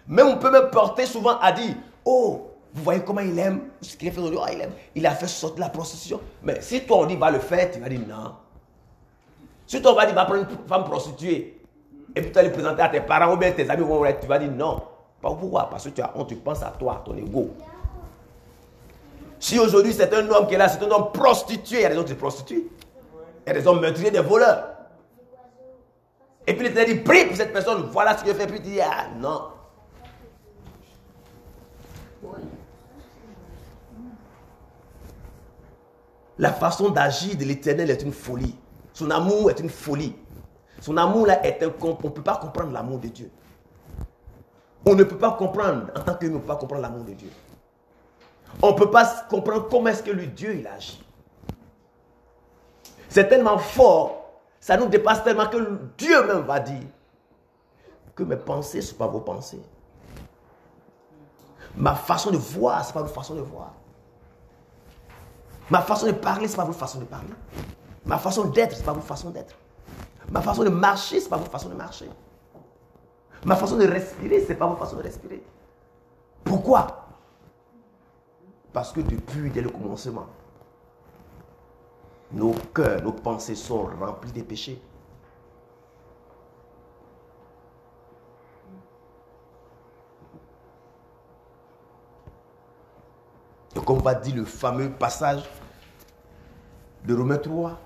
[0.08, 3.98] Même on peut même porter souvent à dire, oh, vous voyez comment il aime ce
[3.98, 6.22] qu'il a fait aujourd'hui, oh, il aime, il a fait sortir la prostitution.
[6.44, 8.36] Mais si toi on dit va le faire, tu vas dire non.
[9.68, 11.62] Si toi on va dire va prendre une femme prostituée,
[12.16, 13.86] et puis tu vas le présenter à tes parents ou bien tes amis
[14.22, 14.82] tu vas dire non.
[15.22, 15.70] Pourquoi?
[15.70, 17.52] Parce que tu as honte, tu penses à toi, à ton ego.
[19.40, 21.90] Si aujourd'hui c'est un homme qui est là, c'est un homme prostitué, il y a
[21.90, 22.70] des hommes qui se prostituent.
[23.46, 24.68] Il y a des hommes meurtriers, des voleurs.
[26.48, 28.48] Et puis il te dit, prie pour cette personne, voilà ce que je fais.
[28.48, 29.42] Puis tu dis, ah non.
[36.42, 38.56] La façon d'agir de l'éternel est une folie.
[38.94, 40.16] Son amour est une folie.
[40.80, 41.72] Son amour là est un...
[41.84, 43.32] On ne peut pas comprendre l'amour de Dieu.
[44.84, 47.14] On ne peut pas comprendre, en tant qu'humain, on ne peut pas comprendre l'amour de
[47.14, 47.30] Dieu.
[48.60, 51.04] On ne peut pas comprendre comment est-ce que le Dieu il agit.
[53.08, 56.88] C'est tellement fort, ça nous dépasse tellement que Dieu même va dire
[58.16, 59.62] que mes pensées ne sont pas vos pensées.
[61.76, 63.74] Ma façon de voir, ce n'est pas votre façon de voir.
[65.72, 67.34] Ma façon de parler, ce n'est pas votre façon de parler.
[68.06, 69.56] Ma façon d'être, ce n'est pas votre façon d'être.
[70.30, 72.10] Ma façon de marcher, ce n'est pas votre façon de marcher.
[73.46, 75.42] Ma façon de respirer, ce n'est pas votre façon de respirer.
[76.44, 77.08] Pourquoi?
[78.74, 80.26] Parce que depuis, dès le commencement,
[82.34, 84.82] nos cœurs, nos pensées sont remplis de péchés.
[93.74, 95.50] Et comme va dire le fameux passage
[97.06, 97.80] de Romains 3,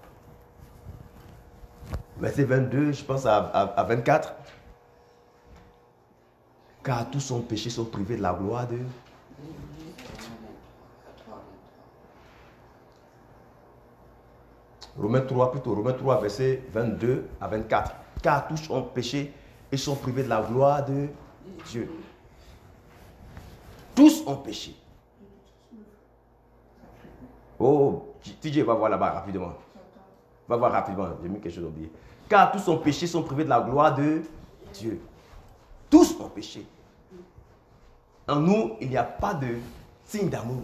[2.17, 4.33] verset 22, je pense à, à- à 24.
[6.83, 8.77] Car tous sont péchés sont privés de la gloire de
[14.97, 17.91] Romains 3, plutôt Romains 3, verset 22 à 24.
[18.21, 19.33] Car tous ont péché
[19.71, 21.07] et sont privés de la gloire de
[21.69, 21.89] Dieu.
[23.93, 24.75] Tous ont péché.
[27.59, 29.53] Oh, TJ va voir là-bas rapidement.
[30.47, 31.07] Va voir rapidement.
[31.21, 31.91] J'ai mis quelque chose oublié.
[32.27, 34.21] Car tous ont péché sont privés de la gloire de
[34.73, 34.99] Dieu.
[35.89, 36.65] Tous ont péché.
[38.27, 39.47] En nous, il n'y a pas de
[40.05, 40.63] signe d'amour.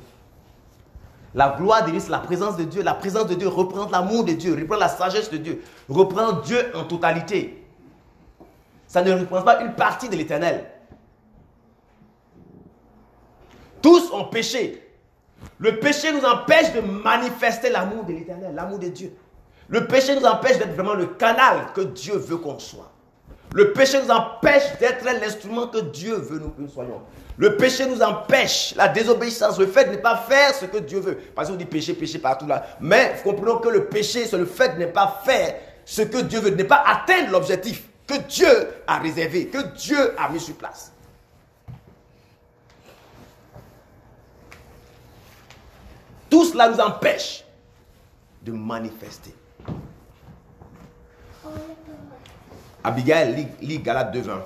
[1.33, 2.81] La gloire de Dieu, c'est la présence de Dieu.
[2.81, 6.71] La présence de Dieu reprend l'amour de Dieu, reprend la sagesse de Dieu, reprend Dieu
[6.75, 7.63] en totalité.
[8.87, 10.69] Ça ne représente pas une partie de l'éternel.
[13.81, 14.90] Tous ont péché.
[15.61, 19.13] Le péché nous empêche de manifester l'amour de l'éternel, l'amour de Dieu.
[19.69, 22.91] Le péché nous empêche d'être vraiment le canal que Dieu veut qu'on soit.
[23.53, 27.01] Le péché nous empêche d'être l'instrument que Dieu veut que nous soyons.
[27.37, 30.99] Le péché nous empêche, la désobéissance, le fait de ne pas faire ce que Dieu
[30.99, 31.17] veut.
[31.35, 32.65] Parce qu'on dit péché, péché partout là.
[32.79, 36.39] Mais comprenons que le péché, c'est le fait de ne pas faire ce que Dieu
[36.39, 38.47] veut, de ne pas atteindre l'objectif que Dieu
[38.87, 40.91] a réservé, que Dieu a mis sur place.
[46.31, 47.43] Tout cela nous empêche
[48.41, 49.35] de manifester.
[52.81, 54.39] Abigail lit, lit Galate 2.20.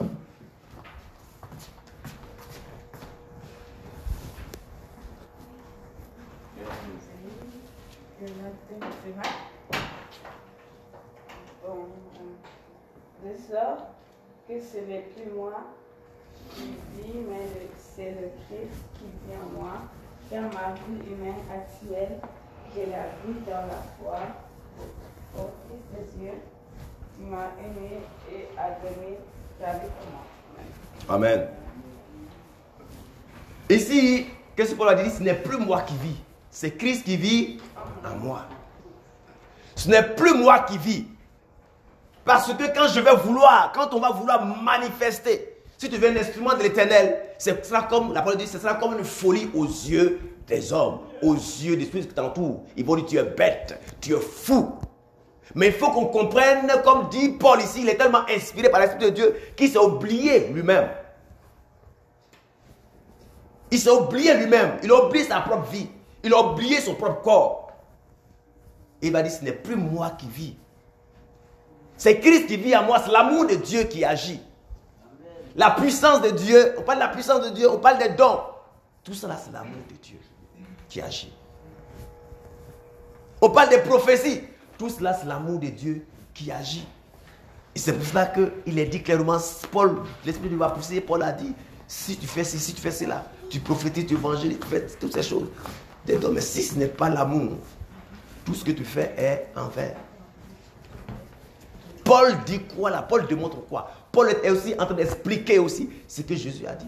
[11.64, 13.86] Bon, euh, de sorte
[14.48, 15.54] que ce n'est plus moi
[16.56, 16.64] qui
[16.96, 19.74] vis, mais c'est le Christ qui vit en moi.
[20.30, 22.20] Car ma vie humaine actuelle,
[22.76, 24.20] je la vis dans la foi
[25.38, 26.32] au Fils de Dieu
[27.16, 28.00] qui m'a aimé
[28.32, 29.18] et a donné
[29.60, 31.16] sa vie pour moi.
[31.16, 31.48] Amen.
[33.70, 36.18] Ici, qu'est-ce que Paul a dit Ce n'est plus moi qui vis,
[36.50, 37.60] c'est Christ qui vit
[38.04, 38.46] en moi.
[39.76, 41.08] Ce n'est plus moi qui vis.
[42.24, 46.18] Parce que quand je vais vouloir, quand on va vouloir manifester, si tu veux un
[46.18, 49.66] instrument de l'éternel, ce sera comme, la parole dit, ce sera comme une folie aux
[49.66, 52.64] yeux des hommes, aux yeux des esprits qui t'entourent.
[52.78, 54.76] Ils vont dire, tu es bête, tu es fou.
[55.54, 59.06] Mais il faut qu'on comprenne, comme dit Paul ici, il est tellement inspiré par l'Esprit
[59.06, 60.90] de Dieu qu'il s'est oublié lui-même.
[63.72, 64.78] Il s'est oublié lui-même.
[64.84, 65.88] Il a oublié sa propre vie.
[66.24, 67.72] Il a oublié son propre corps.
[69.02, 70.56] Il va dire, ce n'est plus moi qui vis.
[71.98, 73.02] C'est Christ qui vit en moi.
[73.04, 74.42] C'est l'amour de Dieu qui agit.
[75.56, 76.76] La puissance de Dieu.
[76.78, 77.70] On parle de la puissance de Dieu.
[77.70, 78.40] On parle des dons.
[79.04, 80.20] Tout cela, c'est l'amour de Dieu
[80.90, 81.32] qui agit.
[83.42, 84.42] On parle des prophéties.
[84.78, 86.88] Tout cela, c'est l'amour de Dieu qui agit.
[87.74, 89.38] Et c'est pour cela qu'il est dit clairement,
[89.72, 91.54] Paul, l'Esprit de va pousser, Paul a dit,
[91.88, 95.14] si tu fais ceci, si tu fais cela, tu prophétises, tu évangélises, tu fais toutes
[95.14, 95.50] ces choses.
[96.08, 97.54] Mais si ce n'est pas l'amour,
[98.46, 99.96] tout ce que tu fais est envers.
[102.04, 103.02] Paul dit quoi là?
[103.02, 103.92] Paul démontre quoi?
[104.16, 106.88] Paul est aussi en train d'expliquer aussi ce que Jésus a dit.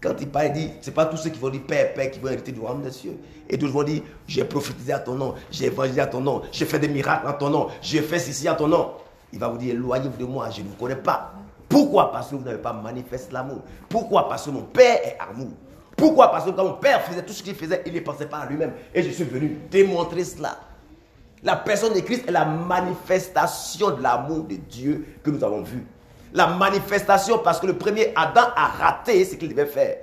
[0.00, 2.08] Quand il parle, il dit, ce n'est pas tous ceux qui vont dire Père, Père,
[2.08, 3.16] qui vont hériter du royaume des cieux.
[3.50, 6.66] Et d'autres vont dire, j'ai prophétisé à ton nom, j'ai évangélisé à ton nom, j'ai
[6.66, 8.92] fait des miracles en ton nom, j'ai fait ceci en ton nom.
[9.32, 11.34] Il va vous dire, éloignez-vous de moi, je ne vous connais pas.
[11.68, 12.12] Pourquoi?
[12.12, 13.58] Parce que vous n'avez pas manifesté l'amour.
[13.88, 14.28] Pourquoi?
[14.28, 15.50] Parce que mon Père est amour.
[15.96, 16.30] Pourquoi?
[16.30, 18.46] Parce que quand mon Père faisait tout ce qu'il faisait, il ne pensait pas à
[18.46, 18.70] lui-même.
[18.94, 20.60] Et je suis venu démontrer cela.
[21.42, 25.84] La personne de Christ est la manifestation de l'amour de Dieu que nous avons vu.
[26.32, 29.96] La manifestation parce que le premier Adam a raté ce qu'il devait faire.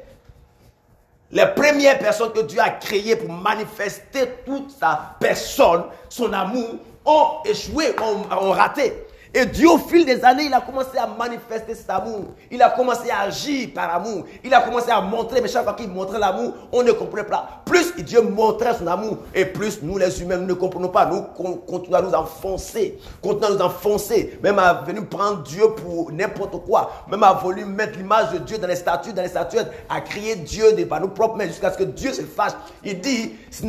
[1.31, 7.27] Les premières personnes que Dieu a créées pour manifester toute sa personne, son amour, ont
[7.45, 9.04] échoué, ont, ont raté.
[9.37, 12.21] Et Dieu, au fil des années, il a commencé à manifester cet amour.
[12.49, 14.23] Il a commencé à agir par amour.
[14.41, 17.61] Il a commencé à montrer, mais chaque fois qu'il montrait l'amour, on ne comprenait pas.
[17.65, 21.05] Plus Dieu montrait son amour, et plus nous, les humains, nous ne comprenons pas.
[21.05, 22.97] Nous con- continuons à nous enfoncer.
[23.21, 24.39] Continuons à nous enfoncer.
[24.41, 27.03] Même à venir prendre Dieu pour n'importe quoi.
[27.11, 30.37] Même à voulu mettre l'image de Dieu dans les statues, dans les statuettes, à crier
[30.37, 32.53] Dieu de par nos propres mains, jusqu'à ce que Dieu se fâche.
[32.85, 33.65] Il dit, ce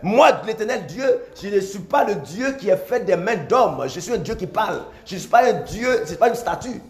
[0.00, 3.82] moi, l'éternel Dieu, je ne suis pas le Dieu qui est fait des mains d'homme.
[3.88, 4.82] Je suis un Dieu qui parle.
[5.08, 6.82] Je ne suis pas un Dieu, ce n'est pas une statue.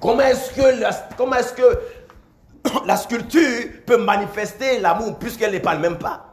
[0.00, 1.78] Comment est-ce que, la, comment est-ce que
[2.86, 6.24] la sculpture peut manifester l'amour puisqu'elle ne parle même pas?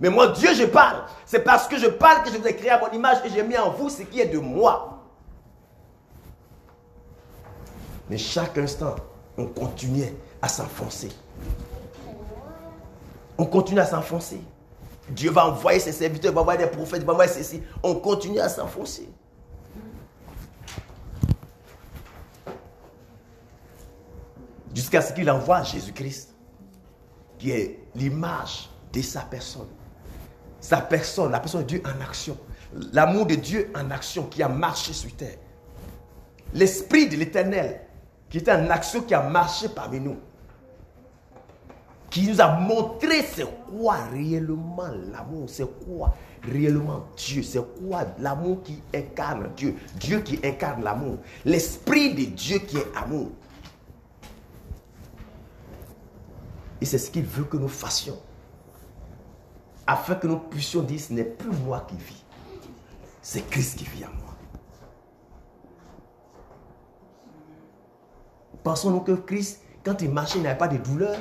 [0.00, 1.04] Mais moi, Dieu, je parle.
[1.26, 3.44] C'est parce que je parle que je vous ai créé à mon image et j'ai
[3.44, 4.98] mis en vous ce qui est de moi.
[8.08, 8.96] Mais chaque instant,
[9.38, 11.10] on continuait à s'enfoncer.
[13.38, 14.40] On continue à s'enfoncer.
[15.10, 17.62] Dieu va envoyer ses serviteurs, il va envoyer des prophètes, il va envoyer ceci.
[17.82, 19.08] On continue à s'enfoncer.
[24.74, 26.34] Jusqu'à ce qu'il envoie Jésus-Christ,
[27.38, 29.68] qui est l'image de sa personne.
[30.60, 32.36] Sa personne, la personne de Dieu en action.
[32.92, 35.38] L'amour de Dieu en action qui a marché sur terre.
[36.54, 37.80] L'Esprit de l'Éternel
[38.30, 40.16] qui était en action, qui a marché parmi nous.
[42.10, 48.62] Qui nous a montré c'est quoi réellement l'amour, c'est quoi réellement Dieu, c'est quoi l'amour
[48.64, 53.30] qui incarne Dieu, Dieu qui incarne l'amour, l'Esprit de Dieu qui est amour.
[56.80, 58.18] Et c'est ce qu'il veut que nous fassions.
[59.86, 62.24] Afin que nous puissions dire, ce n'est plus moi qui vis.
[63.22, 64.34] C'est Christ qui vit en moi.
[68.62, 71.16] Pensons-nous que Christ, quand il marchait, il n'avait pas de douleur.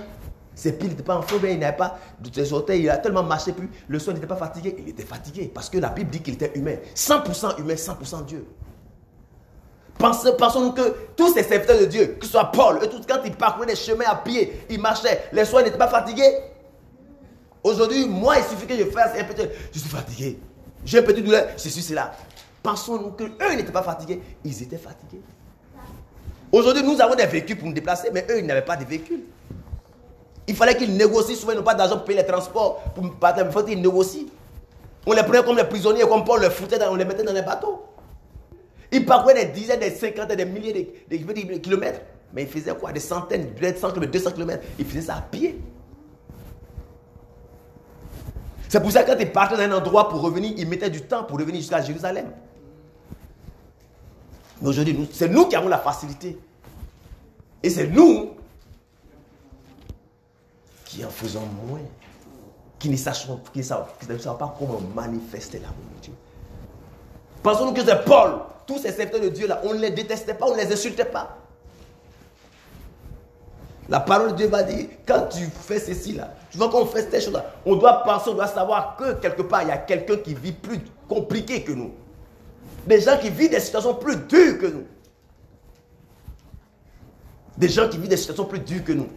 [0.59, 3.53] Ses pieds n'étaient pas en feu, il n'avait pas de orteils, il a tellement marché
[3.53, 3.69] plus.
[3.87, 5.49] Le soir n'était pas fatigué, il était fatigué.
[5.53, 6.75] Parce que la Bible dit qu'il était humain.
[6.93, 8.45] 100% humain, 100% Dieu.
[9.97, 13.31] Pensons-nous que tous ces serviteurs de Dieu, que ce soit Paul, et tout, quand ils
[13.31, 16.29] parcouraient des chemins à pied, ils marchaient, les soirs n'étaient pas fatigués.
[17.63, 19.47] Aujourd'hui, moi, il suffit que je fasse un petit.
[19.71, 20.39] Je suis fatigué.
[20.83, 22.11] J'ai un petit douleur, suis là.
[22.61, 25.21] Pensons-nous qu'eux n'étaient pas fatigués, ils étaient fatigués.
[26.51, 29.23] Aujourd'hui, nous avons des véhicules pour nous déplacer, mais eux, ils n'avaient pas de véhicules.
[30.49, 33.45] Il fallait qu'ils négocient, souvent ils n'ont pas d'argent pour payer les transports, pour partir,
[33.45, 34.25] il faut qu'ils négocient.
[35.05, 37.43] On les prenait comme des prisonniers, comme Paul les foutait, on les mettait dans les
[37.43, 37.85] bateaux.
[38.91, 42.01] Ils parcouraient des dizaines, des cinquantaines, des milliers de, kilomètres.
[42.33, 42.91] Mais ils faisaient quoi?
[42.91, 44.63] Des centaines, des 100 km, 200 km.
[44.79, 45.61] Ils faisaient ça à pied.
[48.67, 51.25] C'est pour ça que quand ils partaient d'un endroit pour revenir, ils mettaient du temps
[51.25, 52.25] pour revenir jusqu'à Jérusalem.
[54.63, 56.39] Mais aujourd'hui, c'est nous qui avons la facilité.
[57.61, 58.31] Et c'est nous
[60.89, 61.81] qui en faisons moins,
[62.79, 66.13] qui ne sachons, qui ne savent, pas comment manifester l'amour de Dieu.
[67.43, 70.47] Pensons-nous que c'est Paul, tous ces serviteurs de Dieu là, on ne les détestait pas,
[70.47, 71.37] on ne les insultait pas.
[73.87, 77.09] La parole de Dieu va dire, quand tu fais ceci là, tu vois qu'on fait
[77.11, 79.77] ces choses là, on doit penser, on doit savoir que quelque part, il y a
[79.77, 81.93] quelqu'un qui vit plus compliqué que nous.
[82.87, 84.85] Des gens qui vivent des situations plus dures que nous.
[87.57, 89.09] Des gens qui vivent des situations plus dures que nous.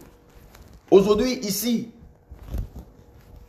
[0.93, 1.89] Aujourd'hui, ici,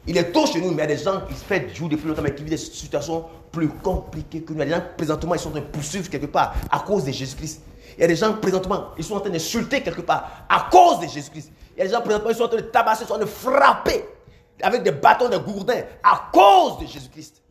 [0.06, 1.90] il est tôt chez nous, mais il y a des gens qui se font jour
[1.90, 4.62] depuis longtemps, mais qui vivent des situations plus compliquées que nous.
[4.62, 6.78] Il y a des gens, présentement, ils sont en train de poursuivre quelque part à
[6.78, 7.60] cause de Jésus-Christ.
[7.98, 11.00] Il y a des gens, présentement, ils sont en train d'insulter quelque part à cause
[11.00, 11.52] de Jésus-Christ.
[11.76, 13.16] Il y a des gens, présentement, ils sont en train de tabasser, ils sont en
[13.18, 14.06] train de frapper
[14.62, 17.42] avec des bâtons de gourdin à cause de Jésus-Christ.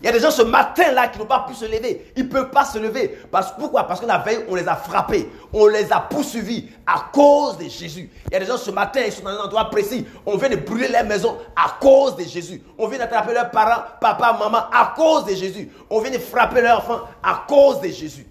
[0.00, 2.12] Il y a des gens ce matin-là qui n'ont pas pu se lever.
[2.16, 3.18] Ils ne peuvent pas se lever.
[3.32, 3.84] Parce, pourquoi?
[3.84, 5.28] Parce que la veille, on les a frappés.
[5.52, 8.08] On les a poursuivis à cause de Jésus.
[8.26, 10.06] Il y a des gens ce matin, ils sont dans un endroit précis.
[10.24, 12.62] On vient de brûler leur maison à cause de Jésus.
[12.78, 15.68] On vient d'attraper leurs parents, papa, maman, à cause de Jésus.
[15.90, 18.26] On vient de frapper leurs enfants à cause de Jésus.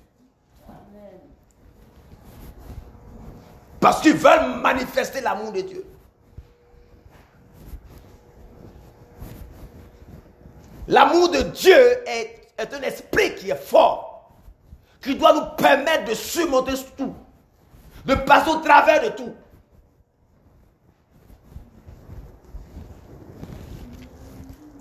[3.80, 5.86] Parce qu'ils veulent manifester l'amour de Dieu.
[10.88, 11.77] L'amour de Dieu
[12.07, 14.31] est, un esprit qui est fort,
[15.01, 17.13] qui doit nous permettre de surmonter tout,
[18.05, 19.33] de passer au travers de tout.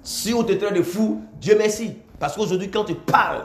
[0.02, 1.96] Si on te traite de fou, Dieu merci.
[2.20, 3.44] Parce qu'aujourd'hui, quand tu parles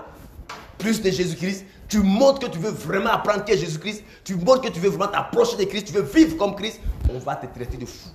[0.78, 4.62] plus de Jésus-Christ, tu montres que tu veux vraiment apprendre qui est Jésus-Christ, tu montres
[4.62, 6.80] que tu veux vraiment t'approcher de Christ, tu veux vivre comme Christ,
[7.14, 8.09] on va te traiter de fou.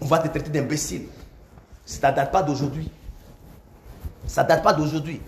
[0.00, 1.08] On va te traiter d'imbécile.
[1.88, 2.90] Ça ne date pas d'aujourd'hui.
[4.26, 5.22] Ça ne date pas d'aujourd'hui.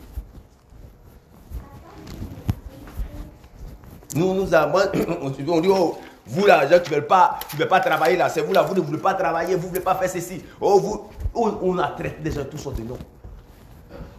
[4.14, 4.78] Nous, nous avons,
[5.22, 8.52] on dit, oh, vous là, gens qui ne veulent pas, pas travailler là, c'est vous
[8.52, 10.44] là, vous ne voulez pas travailler, vous ne voulez pas faire ceci.
[10.60, 12.98] Oh, vous, oh, on a traité des gens tous de noms.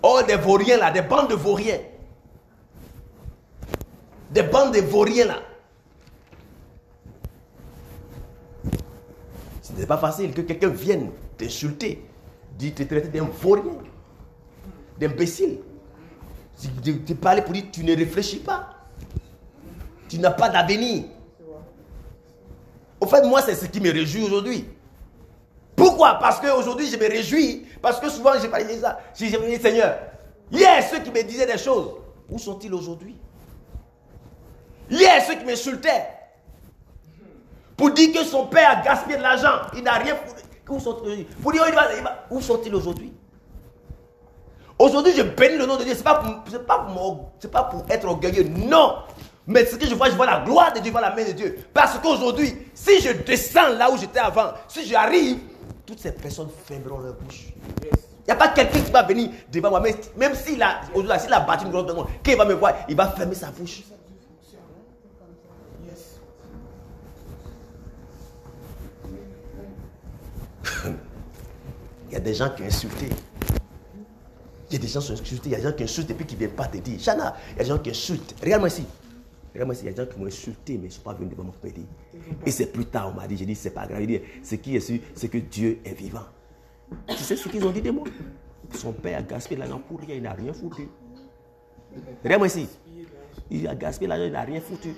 [0.02, 1.78] Oh, des vauriens là, des bandes de vauriens.
[4.32, 5.36] Des bandes de vauriens là.
[9.62, 12.04] Ce n'est pas facile que quelqu'un vienne t'insulter
[12.62, 13.74] dit te traiter d'un vaurien,
[15.00, 15.60] d'imbécile.
[16.84, 18.70] Tu parles pour dire tu ne réfléchis pas.
[20.08, 21.06] Tu n'as pas d'avenir.
[23.00, 24.66] Au fait, moi, c'est ce qui me réjouit aujourd'hui.
[25.76, 26.20] Pourquoi?
[26.20, 27.66] Parce qu'aujourd'hui, je me réjouis.
[27.82, 29.00] Parce que souvent, j'ai parlé de ça.
[29.18, 29.98] J'ai dit, Seigneur,
[30.52, 31.96] hier, ceux qui me disaient des choses,
[32.30, 33.16] où sont-ils aujourd'hui?
[34.90, 36.08] Hier, ceux qui m'insultaient,
[37.76, 40.16] pour dire que son père a gaspillé de l'argent, il n'a rien
[40.72, 41.62] où sont-ils Vous dites,
[42.30, 43.14] où sont-ils aujourd'hui?
[44.80, 45.94] Aujourd'hui, je bénis le nom de Dieu.
[45.94, 48.46] Ce n'est pas, pour, pas pour être orgueilleux.
[48.46, 48.96] Non.
[49.46, 51.24] Mais ce que je vois, je vois la gloire de Dieu, je vois la main
[51.24, 51.60] de Dieu.
[51.74, 55.38] Parce qu'aujourd'hui, si je descends là où j'étais avant, si j'arrive,
[55.86, 57.48] toutes ces personnes fermeront leur bouche.
[57.84, 59.84] Il n'y a pas quelqu'un qui va venir devant moi.
[60.16, 63.36] Même s'il a, a battu une grosse demande, qu'il va me voir, il va fermer
[63.36, 63.82] sa bouche.
[72.08, 73.08] Il y a des gens qui insulté.
[74.70, 75.50] Il y a des gens qui insultés.
[75.50, 77.00] Il y a des gens qui insultent et puis qui ne viennent pas te dire.
[77.00, 78.36] Chana, il y a des gens qui insultent.
[78.42, 78.86] Regarde-moi ici.
[79.54, 79.84] Regarde-moi ici.
[79.84, 81.44] Il y a des gens qui m'ont insulté, mais ils ne sont pas venus devant
[81.44, 81.72] mon père.
[82.46, 84.06] Et c'est plus tard, on m'a dit, j'ai dit, c'est pas grave.
[84.44, 86.26] Ce qui est sûr, c'est que Dieu est vivant.
[87.08, 88.06] Tu sais ce qu'ils ont dit de moi?
[88.74, 90.88] Son père a gaspillé l'argent pour rien, il n'a rien foutu.
[92.24, 92.68] Regarde-moi ici.
[93.50, 94.94] Il a gaspillé l'argent, il n'a rien foutu.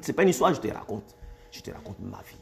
[0.00, 1.14] Ce n'est pas une histoire, je te raconte.
[1.50, 2.36] Je te raconte ma vie.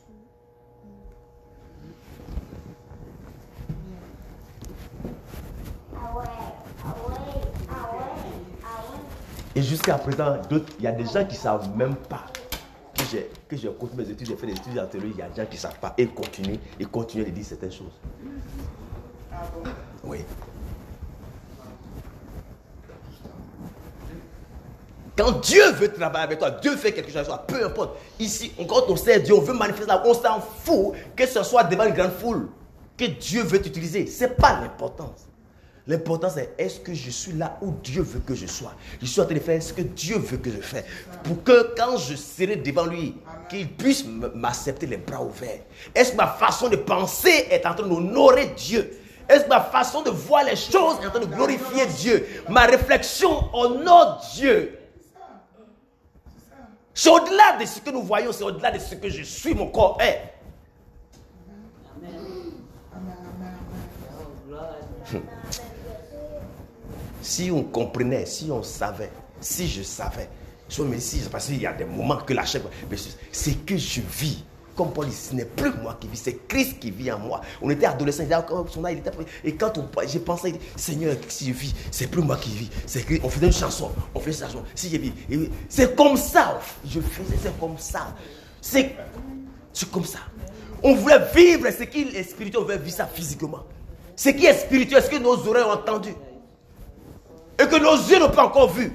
[9.54, 12.24] Et jusqu'à présent, il y a des gens qui ne savent même pas
[12.96, 15.14] que j'ai que continué mes études, j'ai fait des études en théologie.
[15.16, 17.44] Il y a des gens qui ne savent pas et continuent, et continuent de dire
[17.44, 17.98] certaines choses.
[20.04, 20.18] Oui.
[25.16, 27.98] Quand Dieu veut travailler avec toi, Dieu fait quelque chose avec toi, peu importe.
[28.20, 31.84] Ici, quand on sait Dieu, on veut manifester on s'en fout que ce soit devant
[31.86, 32.48] une grande foule,
[32.98, 34.06] que Dieu veut t'utiliser.
[34.06, 35.26] Ce n'est pas l'importance.
[35.86, 38.74] L'important c'est est-ce que je suis là où Dieu veut que je sois?
[39.00, 40.84] Je suis en train de faire ce que Dieu veut que je fasse.
[41.24, 43.14] Pour que quand je serai devant lui,
[43.48, 45.60] qu'il puisse m'accepter les bras ouverts.
[45.94, 49.00] Est-ce que ma façon de penser est en train d'honorer Dieu?
[49.26, 52.26] Est-ce que ma façon de voir les choses est en train de glorifier Dieu?
[52.50, 54.78] Ma réflexion honore Dieu.
[56.92, 59.68] C'est au-delà de ce que nous voyons, c'est au-delà de ce que je suis, mon
[59.68, 60.34] corps est.
[67.22, 70.28] Si on comprenait, si on savait, si je savais,
[70.68, 72.44] dis, si, parce qu'il y a des moments que la
[72.90, 73.16] mais c'est-
[73.66, 74.44] que je vis.
[74.76, 77.40] Comme Paul dit, ce n'est plus moi qui vis, c'est Christ qui vit en moi.
[77.60, 78.34] On était adolescents, il était
[79.42, 79.72] et quand
[80.06, 82.70] j'ai pensé, Seigneur, si je vis, c'est plus moi qui vis.
[83.24, 85.12] On faisait une chanson, on faisait une chanson, si je vis,
[85.68, 88.14] c'est comme ça, je faisais, c'est comme ça.
[88.60, 88.94] C'est
[89.90, 90.20] comme ça.
[90.82, 93.64] On voulait vivre ce qui est spirituel, on voulait vivre ça physiquement.
[94.18, 96.12] Ce qui est spirituel, ce que nos oreilles ont entendu.
[97.56, 98.92] Et que nos yeux n'ont pas encore vu.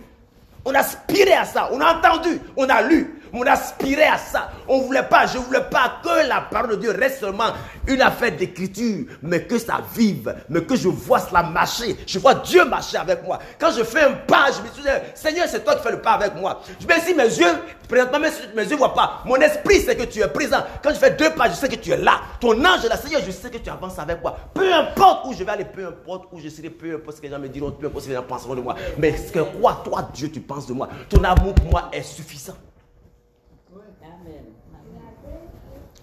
[0.65, 4.51] On aspirait à ça, on a entendu, on a lu, on aspirait à ça.
[4.67, 7.51] On voulait pas, je ne voulais pas que la parole de Dieu reste seulement
[7.87, 11.97] une affaire d'écriture, mais que ça vive, mais que je vois cela marcher.
[12.05, 13.39] Je vois Dieu marcher avec moi.
[13.59, 16.11] Quand je fais un pas, je me dit, Seigneur, c'est toi qui fais le pas
[16.11, 16.61] avec moi.
[16.79, 17.59] Je me dis, mes yeux,
[17.89, 19.21] présentement, mes, mes yeux ne voient pas.
[19.25, 20.63] Mon esprit sait que tu es présent.
[20.83, 22.21] Quand je fais deux pas, je sais que tu es là.
[22.39, 24.37] Ton ange est là, Seigneur, je sais que tu avances avec moi.
[24.53, 27.27] Peu importe où je vais aller, peu importe où je serai, peu importe ce que
[27.27, 28.75] les gens me diront, peu importe ce que les gens penseront de moi.
[28.97, 30.87] Mais ce que quoi, toi, Dieu, tu penses de moi?
[31.09, 32.53] Ton amour pour moi est suffisant.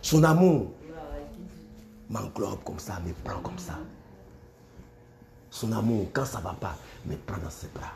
[0.03, 0.73] Son amour
[2.09, 3.79] m'englobe comme ça, me prend comme ça.
[5.51, 6.77] Son amour, quand ça ne va pas,
[7.07, 7.93] me prend dans ses bras.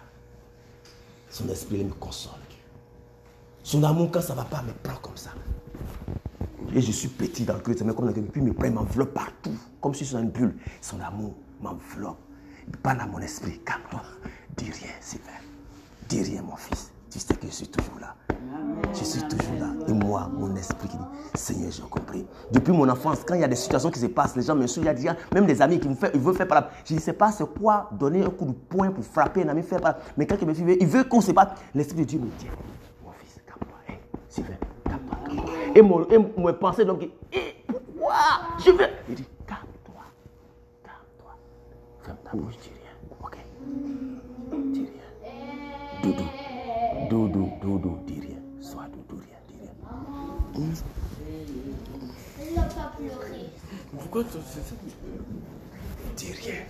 [1.30, 2.32] Son esprit me console.
[3.62, 5.30] Son amour, quand ça ne va pas, me prend comme ça.
[6.74, 8.66] Et je suis petit dans le cœur, mais comme dans le puis il me prend,
[8.66, 10.56] il m'enveloppe partout, comme si dans une bulle.
[10.80, 12.18] Son amour m'enveloppe.
[12.68, 14.02] Il parle à mon esprit, calme-toi.
[14.56, 15.30] Dis rien, Sylvain.
[16.08, 16.90] Dis rien, mon fils.
[17.10, 18.14] Tu sais que je suis toujours là.
[18.92, 19.66] Je suis toujours là.
[19.88, 21.04] Et moi, mon esprit qui dit,
[21.34, 22.24] Seigneur, j'ai compris.
[22.52, 24.66] Depuis mon enfance, quand il y a des situations qui se passent, les gens me
[24.66, 26.70] suivent, il y a même des amis qui me font, veulent faire par là.
[26.84, 29.62] Je ne sais pas c'est quoi donner un coup de poing pour frapper un ami,
[29.62, 29.98] faire par là.
[30.16, 31.58] Mais quand il me suit, il veut qu'on se batte.
[31.74, 32.46] L'esprit de Dieu me dit,
[33.04, 33.76] mon fils, calme-toi.
[33.88, 34.54] Hey, Sylvain,
[34.84, 35.44] calme-toi.
[35.74, 38.14] Et mon, et mon pensée, donc, eh, pourquoi
[38.64, 38.86] Je veux.
[39.08, 39.94] Il dit, calme-toi,
[40.84, 41.32] calme-toi.
[42.02, 43.18] Ferme ta bouche, dis rien.
[43.22, 43.38] Ok
[44.72, 44.88] Dis
[45.22, 46.00] rien.
[46.02, 46.24] Doudou.
[47.10, 48.13] Doudou, doudou, dis
[50.56, 53.46] Il n'a pas pleuré.
[53.92, 54.74] Pourquoi tu fais ça
[56.16, 56.62] Dis rien?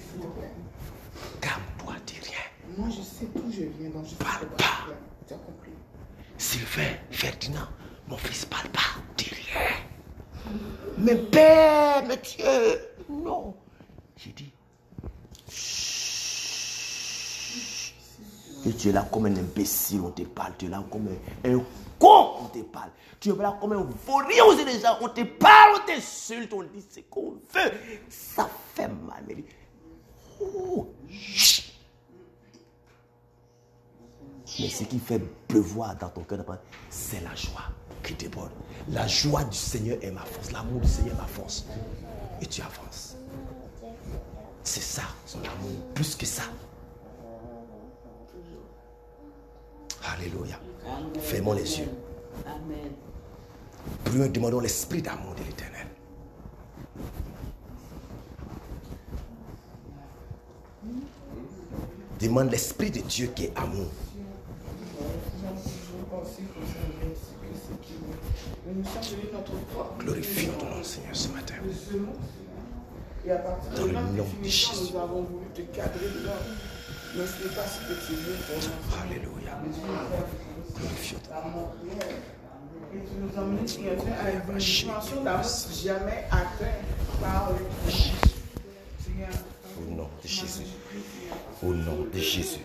[1.41, 2.77] Calme-toi, dis rien.
[2.79, 4.57] Moi, je sais d'où je viens, donc je Parle pas.
[4.57, 4.87] pas.
[5.29, 5.71] Tu as compris?
[6.39, 7.69] Sylvain, Ferdinand,
[8.09, 8.81] mon fils parle pas,
[9.17, 10.55] dis rien.
[10.99, 13.55] Mais père, mais Dieu, non.
[14.17, 14.53] J'ai dit.
[18.67, 20.55] Et tu es là comme un imbécile, on te parle.
[20.59, 21.09] Tu es là comme
[21.45, 21.63] un, un
[22.09, 22.91] on te parle.
[23.21, 24.99] Tu es là comme un vaurien aux yeux des gens.
[25.01, 27.73] On te parle, on t'insulte, on dit ce qu'on veut.
[28.09, 29.25] Ça fait mal.
[29.27, 29.45] Mais
[30.41, 30.89] oh.
[34.61, 36.45] Mais ce qui fait pleuvoir dans ton cœur,
[36.91, 37.71] c'est la joie
[38.05, 38.53] qui déborde.
[38.89, 40.53] La joie du Seigneur est ma force.
[40.53, 41.67] L'amour du Seigneur est ma force.
[42.41, 43.17] Et tu avances.
[44.63, 45.73] C'est ça, son amour.
[45.95, 46.45] Plus que ça.
[50.13, 50.61] Alléluia.
[51.21, 51.89] Fermons les yeux.
[54.05, 55.87] Prions, demandons l'esprit d'amour de l'éternel.
[62.21, 63.89] Demande l'esprit de Dieu qui est amour.
[69.99, 71.55] Glorifions ton nom, Seigneur, ce matin.
[73.77, 74.93] Dans le nom de Jésus.
[77.17, 78.75] Mais ce n'est pas ce que tu veux pour nous.
[79.03, 79.55] Alléluia.
[82.93, 85.45] Et tu nous emmènes à une dimension d'amour
[85.85, 86.91] jamais atteinte
[87.21, 89.31] par le Seigneur.
[89.79, 90.67] Au nom de Jésus.
[91.63, 92.61] Au nom de Jésus.